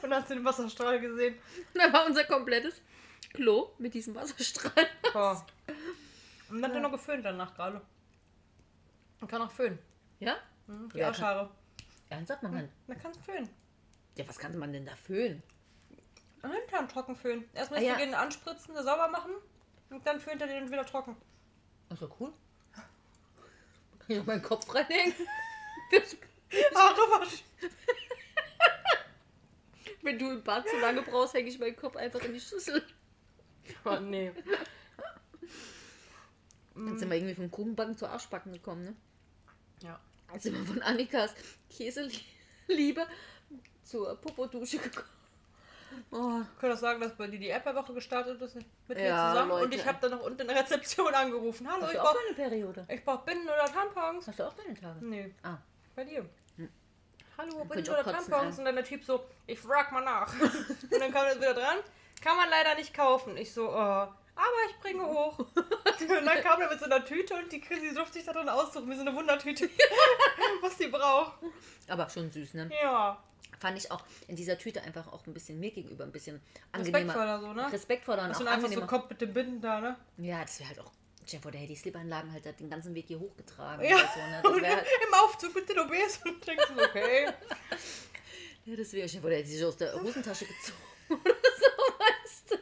[0.01, 1.36] Und hast du den Wasserstrahl gesehen.
[1.73, 2.82] Und dann war unser komplettes
[3.34, 4.88] Klo mit diesem Wasserstrahl.
[5.13, 5.45] Boah.
[6.49, 7.82] Und dann hat er noch geföhnt danach gerade.
[9.19, 9.78] Man kann auch föhnen.
[10.19, 10.38] Ja?
[10.65, 11.51] Mhm, Die Ja, Arschhaare.
[12.09, 12.69] Ernsthaft, man kann.
[12.88, 13.49] Man kann föhnen.
[14.15, 15.43] Ja, was kann man denn da föhnen?
[16.41, 17.49] Hintern trocken föhnen.
[17.53, 17.95] Erstmal Ah, ja.
[17.97, 19.31] den anspritzen, sauber machen.
[19.89, 21.15] Und dann föhnt er den wieder trocken.
[21.89, 22.33] Ach so, cool.
[22.73, 22.85] Kann
[24.07, 25.13] ich auch meinen Kopf reinhängen?
[25.89, 26.17] Das,
[26.75, 27.43] Ach, du warst.
[30.01, 32.83] wenn du im Bad zu lange brauchst, hänge ich meinen Kopf einfach in die Schüssel.
[33.85, 34.33] Oh, nee.
[36.75, 38.95] Dann sind wir irgendwie vom Kuchenbacken zu Arschbacken gekommen, ne?
[39.81, 39.97] Ja.
[40.29, 41.33] Dann sind wir von Annikas
[41.69, 43.07] Käseliebe
[43.83, 45.07] zur Popodusche gekommen.
[46.11, 49.29] Oh, Ich kann auch sagen, dass bei dir die App-Woche gestartet ist mit mir Ja,
[49.31, 49.51] zusammen.
[49.51, 49.75] Und Leute.
[49.75, 51.67] ich habe dann noch unten in der Rezeption angerufen.
[51.69, 52.85] Hallo, hast ich brauche deine Periode?
[52.89, 54.27] ich brauch Binden oder Tampons.
[54.27, 55.03] Hast du auch deine Tage?
[55.05, 55.57] Nee, Ah,
[55.95, 56.25] bei dir.
[57.38, 58.55] Hallo, könnte Binden oder kotzen, Tampons?
[58.55, 58.59] ey.
[58.59, 60.33] Und dann der Typ so, ich frag mal nach.
[60.41, 61.77] und dann kam er wieder dran.
[62.23, 63.38] Kann man leider nicht kaufen.
[63.38, 64.15] Ich so, oh, aber
[64.69, 65.38] ich bringe hoch.
[65.47, 68.49] und dann kam er mit so einer Tüte und die Chrissy durfte sich da drin
[68.49, 69.69] aussuchen, wie so eine Wundertüte,
[70.61, 71.33] was die braucht.
[71.88, 72.69] aber schon süß, ne?
[72.81, 73.21] Ja,
[73.59, 76.41] Fand ich auch in dieser Tüte einfach auch ein bisschen mir gegenüber ein bisschen
[76.71, 76.99] angenehmer.
[76.99, 77.71] respektvoller so, ne?
[77.71, 79.95] Respektvoller und auch sind einfach so kommt mit dem Binden da, ne?
[80.17, 80.91] ja, das wäre halt auch.
[81.25, 83.85] Stell vor, der hätte die Slipanlagen halt den ganzen Weg hier hochgetragen.
[83.85, 83.95] Ja.
[83.95, 84.67] Oder so, ne?
[84.67, 87.25] Halt, im Aufzug mit den OBs und denkst du, okay.
[88.65, 90.79] ja, das wäre, dir vor, der hätte sich aus der Hosentasche gezogen
[91.09, 92.55] oder so, weißt du?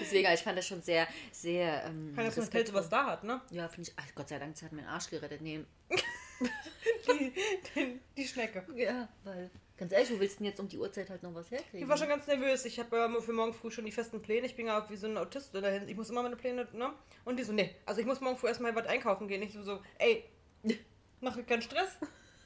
[0.00, 1.84] Deswegen, ich fand das schon sehr, sehr.
[1.84, 3.40] Ähm, Kann das Hotel was da hat, ne?
[3.50, 3.96] Ja, finde ich.
[3.96, 5.40] Ach, Gott sei Dank, das hat meinen Arsch gerettet.
[5.40, 5.64] Nee.
[7.08, 7.32] Die,
[7.74, 8.66] die, die Schnecke.
[8.74, 9.50] Ja, weil.
[9.76, 11.80] Ganz ehrlich, wo willst du denn jetzt um die Uhrzeit halt noch was herkriegen?
[11.82, 12.64] Ich war schon ganz nervös.
[12.64, 14.46] Ich habe ja für morgen früh schon die festen Pläne.
[14.46, 15.86] Ich bin ja wie so ein Autist dahin.
[15.88, 16.92] Ich muss immer meine Pläne, ne?
[17.26, 17.74] Und die so, nee.
[17.84, 19.42] Also ich muss morgen früh erstmal was einkaufen gehen.
[19.42, 20.24] Ich so, so ey,
[21.20, 21.98] mach mir keinen Stress.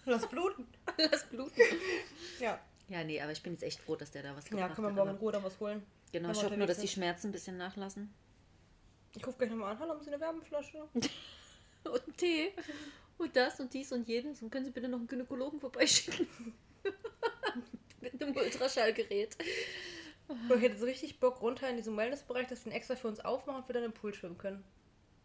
[0.06, 0.66] Lass bluten.
[1.10, 1.52] Lass bluten.
[2.40, 2.58] Ja.
[2.88, 4.88] Ja, nee, aber ich bin jetzt echt froh, dass der da was Ja, gebracht können
[4.88, 4.96] wir hat.
[4.96, 5.86] morgen in Ruhe dann was holen.
[6.10, 8.12] Genau, ich hoffe nur, dass die Schmerzen ein bisschen nachlassen.
[9.14, 9.78] Ich rufe gleich nochmal an.
[9.78, 10.88] Hallo, haben Sie eine Wärmeflasche?
[10.92, 11.10] Und
[11.84, 12.52] einen Tee.
[13.18, 14.42] Und das und dies und jenes.
[14.42, 16.26] Und können Sie bitte noch einen Gynäkologen vorbeischicken?
[18.00, 19.36] Mit einem Ultraschallgerät.
[20.54, 23.20] Ich hätte so richtig Bock runter in diesen Wellnessbereich, dass die den extra für uns
[23.20, 24.62] aufmachen und wir dann im Pool schwimmen können.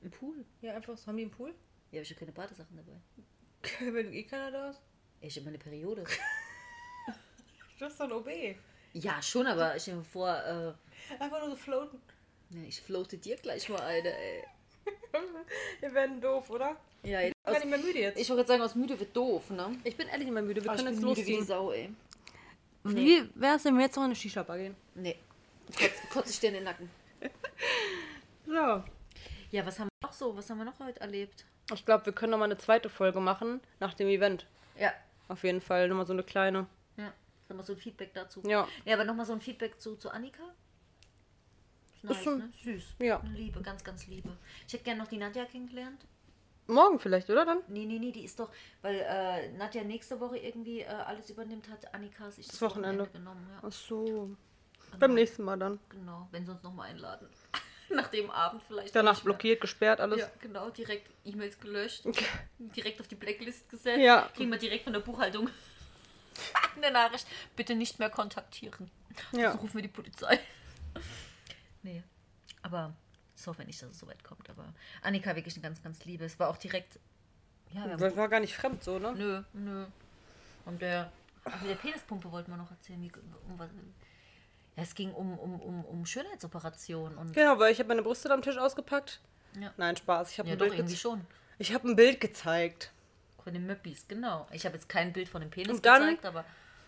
[0.02, 0.44] Im Pool?
[0.62, 1.08] Ja, einfach so.
[1.08, 1.54] Haben die einen Pool?
[1.92, 3.00] Ja, aber ich habe keine Badesachen dabei.
[3.94, 4.82] Wenn eh keiner da ist.
[5.22, 6.04] Ich habe meine Periode.
[7.78, 8.30] Das ist doch ein OB.
[8.94, 12.02] Ja, schon, aber ich stell mir vor, äh, Einfach nur so floaten.
[12.52, 14.44] ja, ich floate dir gleich mal eine, ey.
[15.82, 16.78] Wir werden doof, oder?
[17.04, 18.18] Ja, Ich bin gar nicht mehr müde jetzt.
[18.20, 19.76] ich wollte gerade sagen, aus müde wird doof, ne?
[19.84, 20.64] Ich bin ehrlich nicht mehr müde.
[20.64, 21.44] Wir Aber ich können bin jetzt müde wie.
[21.44, 21.90] Sau, ey.
[22.86, 24.76] Wie wäre es, wenn wir jetzt noch in eine Shisha-Bar gehen?
[24.94, 25.18] Nee.
[26.12, 26.90] Kotz ich dir in den Nacken.
[28.46, 28.84] So.
[29.52, 30.36] Ja, was haben wir noch so?
[30.38, 31.46] Was haben wir noch heute erlebt?
[31.74, 34.46] Ich glaube, wir können noch mal eine zweite Folge machen nach dem Event.
[34.78, 34.94] Ja.
[35.28, 35.88] Auf jeden Fall.
[35.88, 36.68] Nochmal so eine kleine.
[36.98, 37.12] Ja.
[37.48, 38.42] Sag mal so ein Feedback dazu.
[38.46, 38.68] Ja.
[38.86, 40.44] Ja, aber nochmal so ein Feedback zu, zu Annika.
[41.96, 42.50] Ist nice, schon- ne?
[42.64, 42.84] Süß.
[43.00, 43.20] Ja.
[43.34, 44.38] Liebe, ganz, ganz liebe.
[44.68, 46.06] Ich hätte gerne noch die Nadja kennengelernt.
[46.68, 47.60] Morgen vielleicht, oder dann?
[47.68, 48.50] Nee, nee, nee, die ist doch,
[48.82, 53.08] weil äh, Nadja nächste Woche irgendwie äh, alles übernimmt, hat Annika sich das, Das Wochenende.
[53.08, 53.48] genommen.
[53.52, 53.68] Ja.
[53.68, 54.36] Ach so.
[55.00, 55.80] Beim nächsten Mal dann.
[55.90, 57.28] Genau, wenn sie uns nochmal einladen.
[57.90, 58.96] Nach dem Abend vielleicht.
[58.96, 60.20] Danach blockiert, gesperrt, alles.
[60.20, 62.04] Ja, genau, direkt E-Mails gelöscht.
[62.58, 64.00] direkt auf die Blacklist gesetzt.
[64.00, 64.28] Ja.
[64.36, 65.50] Kriegen wir direkt von der Buchhaltung
[66.78, 67.28] eine Nachricht.
[67.56, 68.90] Bitte nicht mehr kontaktieren.
[69.34, 69.52] Ja.
[69.52, 70.40] So rufen wir die Polizei.
[71.84, 72.02] nee.
[72.64, 72.96] Aber
[73.38, 74.50] ich hoffe nicht, dass es so weit kommt.
[74.50, 76.26] Aber Annika wirklich eine ganz, ganz liebe.
[76.26, 77.00] Es war auch direkt.
[77.72, 79.14] Ja, Das war gar nicht fremd so, ne?
[79.16, 79.86] Nö, nö.
[80.66, 81.12] Und der,
[81.62, 83.02] mit der Penispumpe wollten wir noch erzählen.
[83.02, 83.12] Wie,
[83.50, 83.70] um was,
[84.76, 88.32] ja, es ging um, um, um, um Schönheitsoperationen und Genau, weil ich habe meine Brüste
[88.32, 89.20] am Tisch ausgepackt.
[89.60, 89.74] Ja.
[89.78, 90.32] Nein, Spaß.
[90.32, 91.26] Ich habe ja ein, doch Bild irgendwie schon.
[91.60, 92.92] ich hab ein Bild gezeigt.
[93.44, 94.48] Von den Möppis, genau.
[94.52, 96.44] Ich habe jetzt kein Bild von dem Penis Und dann- gezeigt, aber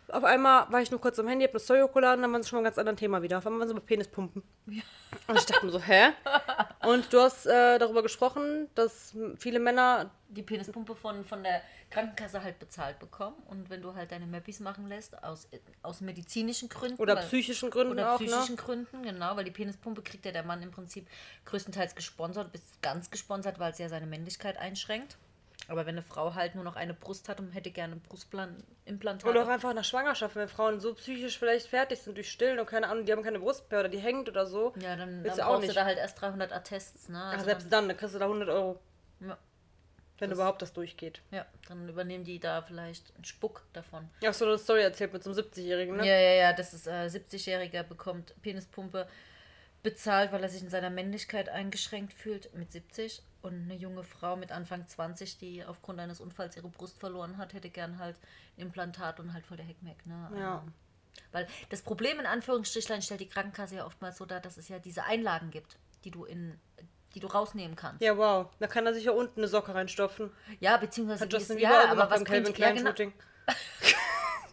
[0.09, 2.49] Auf einmal war ich nur kurz am Handy, hab eine Story hochgeladen, dann waren sie
[2.49, 3.39] schon mal ein ganz anderen Thema wieder.
[3.39, 4.41] Auf einmal waren sie bei Penispumpen.
[5.27, 6.09] Und ich dachte mir so, hä?
[6.85, 12.41] Und du hast äh, darüber gesprochen, dass viele Männer die Penispumpe von, von der Krankenkasse
[12.43, 13.35] halt bezahlt bekommen.
[13.47, 15.49] Und wenn du halt deine Möppis machen lässt, aus,
[15.81, 17.01] aus medizinischen Gründen.
[17.01, 18.61] oder weil- psychischen Gründen Oder auch, psychischen ne?
[18.61, 21.07] Gründen, genau, weil die Penispumpe kriegt ja der Mann im Prinzip
[21.45, 25.17] größtenteils gesponsert, bis ganz gesponsert, weil es ja seine Männlichkeit einschränkt.
[25.69, 29.29] Aber wenn eine Frau halt nur noch eine Brust hat und hätte gerne ein Brustimplantat.
[29.29, 32.65] Oder auch einfach nach Schwangerschaft, wenn Frauen so psychisch vielleicht fertig sind durch Stillen und
[32.67, 34.73] keine Ahnung, die haben keine Brust mehr oder die hängt oder so.
[34.81, 37.21] ja, dann, dann du auch brauchst du da halt erst 300 Attests, ne?
[37.21, 38.79] Ach, Also selbst dann, dann kriegst du da 100 Euro,
[39.19, 39.37] ja,
[40.19, 41.21] wenn Das- überhaupt das durchgeht.
[41.31, 44.09] ja, dann übernehmen die da vielleicht einen Spuck davon.
[44.21, 46.07] Ja, hast du eine Story erzählt mit so einem 70-Jährigen, ne?
[46.07, 49.05] Ja, ja, ja, das ist äh, 70-Jähriger bekommt Penispumpe
[49.83, 54.35] bezahlt, weil er sich in seiner Männlichkeit eingeschränkt fühlt mit 70 und eine junge Frau
[54.35, 58.15] mit Anfang 20, die aufgrund eines Unfalls ihre Brust verloren hat, hätte gern halt
[58.57, 60.29] ein Implantat und halt voll der Heckmeck, ne?
[60.37, 60.55] Ja.
[60.55, 60.71] Also,
[61.31, 64.79] Weil das Problem in Anführungsstrichlein stellt die Krankenkasse ja oftmals so dar, dass es ja
[64.79, 66.59] diese Einlagen gibt, die du in
[67.15, 68.01] die du rausnehmen kannst.
[68.01, 68.47] Ja, wow.
[68.59, 70.29] Da kann er sich ja unten eine Socke reinstopfen.
[70.59, 72.91] Ja, beziehungsweise Hat die Justin ist, ja, aber was bringt ja, genau.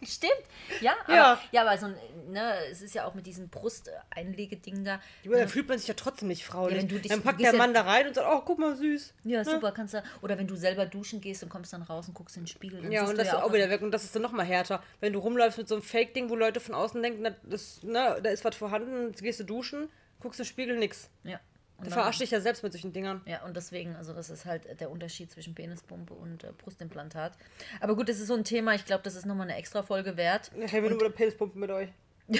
[0.07, 0.33] Stimmt,
[0.81, 1.33] ja, Ja.
[1.33, 1.87] aber, ja, aber so
[2.29, 4.99] ne, es ist ja auch mit diesem Brusteinlegeding da.
[5.25, 6.81] Aber da fühlt man sich ja trotzdem nicht fraulich.
[6.83, 9.13] Ja, dich- dann packt der ja- Mann da rein und sagt, oh, guck mal, süß.
[9.23, 10.03] Ja, super, kannst du.
[10.21, 12.81] Oder wenn du selber duschen gehst und kommst dann raus und guckst in den Spiegel.
[12.81, 13.81] Dann Ja, und das ist auch wieder weg.
[13.81, 14.81] Und das ist dann noch mal härter.
[14.99, 18.29] Wenn du rumläufst mit so einem Fake-Ding, wo Leute von außen denken, das, ne, da
[18.29, 19.89] ist was vorhanden, jetzt gehst du duschen,
[20.19, 21.09] guckst im Spiegel, nix.
[21.23, 21.39] Ja.
[21.77, 23.21] Du Und verarsch dich ja selbst mit solchen Dingern.
[23.25, 27.33] Ja, und deswegen, also das ist halt der Unterschied zwischen Penispumpe und äh, Brustimplantat.
[27.81, 30.15] Aber gut, das ist so ein Thema, ich glaube, das ist nochmal eine extra Folge
[30.15, 30.51] wert.
[30.57, 31.89] Ich rede nur über Penispumpen mit euch.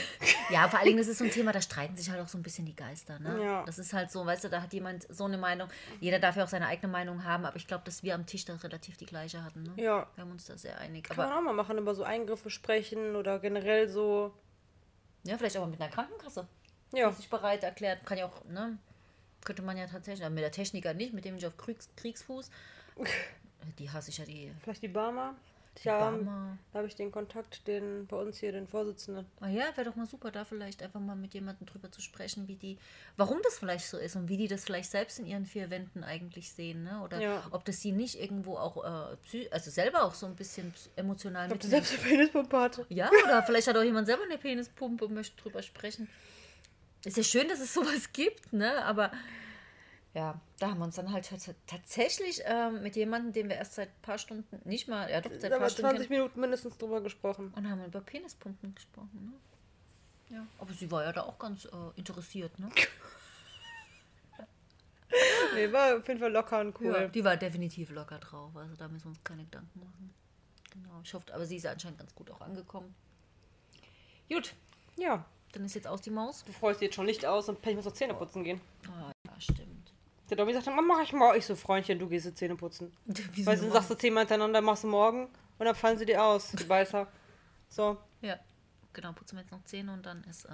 [0.52, 2.38] Ja, vor allen Dingen, das ist so ein Thema, da streiten sich halt auch so
[2.38, 3.18] ein bisschen die Geister.
[3.20, 3.44] Ne?
[3.44, 3.64] Ja.
[3.66, 5.70] Das ist halt so, weißt du, da hat jemand so eine Meinung.
[6.00, 8.46] Jeder darf ja auch seine eigene Meinung haben, aber ich glaube, dass wir am Tisch
[8.46, 9.64] da relativ die gleiche hatten.
[9.64, 9.74] Ne?
[9.78, 10.08] Ja.
[10.16, 11.06] Wir haben uns da sehr einig.
[11.06, 14.34] Kann Aber man auch mal machen, über so Eingriffe sprechen oder generell so.
[15.24, 16.48] ja, vielleicht auch mit einer Krankenkasse.
[16.94, 17.12] Ja.
[17.12, 18.06] sich bereit erklärt.
[18.06, 18.78] Kann ja auch, ne?
[19.46, 22.50] Könnte man ja tatsächlich, aber mit der Techniker nicht, mit dem ich auf Kriegs Kriegsfuß.
[23.80, 24.52] Die hasse ich ja, die.
[24.62, 25.34] Vielleicht die Barmer.
[25.74, 26.58] Tja, Barmer.
[26.72, 29.26] da habe ich den Kontakt, den bei uns hier, den Vorsitzenden.
[29.42, 32.48] Ah ja, wäre doch mal super, da vielleicht einfach mal mit jemandem drüber zu sprechen,
[32.48, 32.78] wie die,
[33.18, 36.04] warum das vielleicht so ist und wie die das vielleicht selbst in ihren vier Wänden
[36.06, 37.02] eigentlich sehen, ne?
[37.04, 37.44] Oder Ja.
[37.52, 41.60] ob das sie nicht irgendwo auch, äh, also selber auch so ein bisschen emotional Ob
[41.60, 42.86] du selbst eine Penispumpe hatte.
[42.88, 46.08] Ja, oder vielleicht hat auch jemand selber eine Penispumpe und möchte drüber sprechen.
[47.06, 48.84] Ist ja schön, dass es sowas gibt, ne?
[48.86, 49.12] Aber
[50.14, 53.74] ja, da haben wir uns dann halt tats- tatsächlich ähm, mit jemandem, den wir erst
[53.76, 56.40] seit ein paar Stunden, nicht mal, ja doch, seit ein paar Stunden 20 kennen, Minuten
[56.40, 57.52] mindestens drüber gesprochen.
[57.56, 59.34] und haben über Penispumpen gesprochen,
[60.30, 60.36] ne?
[60.38, 62.70] Ja, aber sie war ja da auch ganz äh, interessiert, ne?
[65.54, 66.94] Nee, war auf jeden Fall locker und cool.
[66.94, 70.14] Ja, die war definitiv locker drauf, also da müssen wir uns keine Gedanken machen.
[70.72, 72.94] Genau, ich hoffe, aber sie ist anscheinend ganz gut auch angekommen.
[74.30, 74.54] Gut,
[74.98, 75.26] Ja.
[75.56, 76.44] Dann ist jetzt aus die Maus.
[76.44, 78.60] Du freust dich jetzt schon Licht aus und ich muss noch Zähne putzen gehen.
[78.88, 79.94] Ah, ja, stimmt.
[80.30, 81.38] Der Domi sagt, dann mach ich mal.
[81.38, 82.92] Ich so, Freundchen, du gehst jetzt Zähne putzen.
[83.06, 86.06] Wieso Weißt du, dann sagst du zehnmal hintereinander, machst du morgen und dann fallen sie
[86.06, 87.08] dir aus, die Beißer.
[87.70, 88.38] So, Ja,
[88.94, 90.52] genau, putzen wir jetzt noch Zähne und dann ist äh,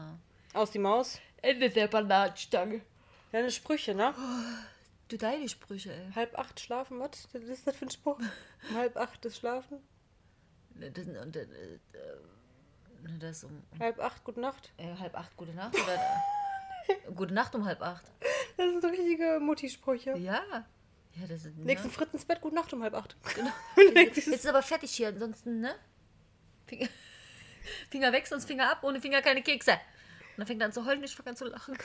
[0.53, 1.19] aus die Maus.
[1.41, 2.81] Ende der Bananenstange.
[3.31, 4.13] Deine Sprüche, ne?
[5.07, 6.11] Du deine Sprüche, ey.
[6.13, 7.27] Halb acht schlafen, was?
[7.33, 8.19] Was ist das für ein Spruch?
[8.73, 9.79] Halb acht ist schlafen?
[10.75, 11.79] Das, und, äh, äh,
[13.19, 14.71] das ist um, um Halb acht, gute Nacht?
[14.77, 15.99] äh, halb acht, gute Nacht oder
[17.15, 18.03] gute Nacht um halb acht.
[18.57, 20.17] Das sind so richtige Mutti-Sprüche.
[20.17, 20.41] Ja.
[21.15, 21.57] Ja, das ist.
[21.57, 21.93] Nächsten ne?
[21.93, 23.15] Fritz ins Bett, gute Nacht um halb acht.
[23.35, 23.51] Genau.
[23.95, 25.75] Jetzt Jetzt ist aber fertig hier, ansonsten, ne?
[26.67, 26.87] Finger,
[27.89, 29.73] Finger weg, sonst Finger ab, ohne Finger keine Kekse.
[29.73, 29.79] Und
[30.37, 31.77] dann fängt er an zu heulen, ich fange an zu lachen.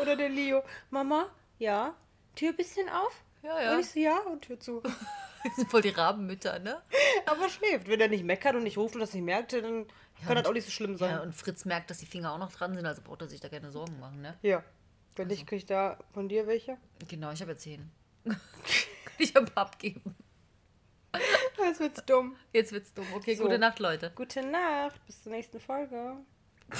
[0.00, 0.62] Oder der Leo.
[0.90, 1.94] Mama, ja?
[2.36, 3.22] Tür ein bisschen auf?
[3.42, 3.74] Ja, ja.
[3.74, 4.82] Und ich so, ja, und Tür zu.
[5.44, 6.82] Das sind voll die Rabenmütter, ne?
[7.26, 7.88] Aber schläft.
[7.88, 9.86] Wenn er nicht meckert und nicht ruft und das nicht merkt, dann
[10.26, 11.10] kann das auch nicht so schlimm sein.
[11.10, 13.40] Ja, und Fritz merkt, dass die Finger auch noch dran sind, also braucht er sich
[13.40, 14.36] da keine Sorgen machen, ne?
[14.42, 14.62] Ja.
[15.16, 16.76] Wenn nicht, krieg ich da von dir welche.
[17.08, 17.90] Genau, ich habe ja zehn.
[18.24, 18.36] Kann
[19.18, 20.16] ich habe abgeben.
[21.56, 22.34] Das wird's dumm.
[22.52, 23.06] Jetzt wird's dumm.
[23.14, 23.44] Okay, So.
[23.44, 24.10] gute Nacht, Leute.
[24.16, 25.04] Gute Nacht.
[25.06, 26.16] Bis zur nächsten Folge.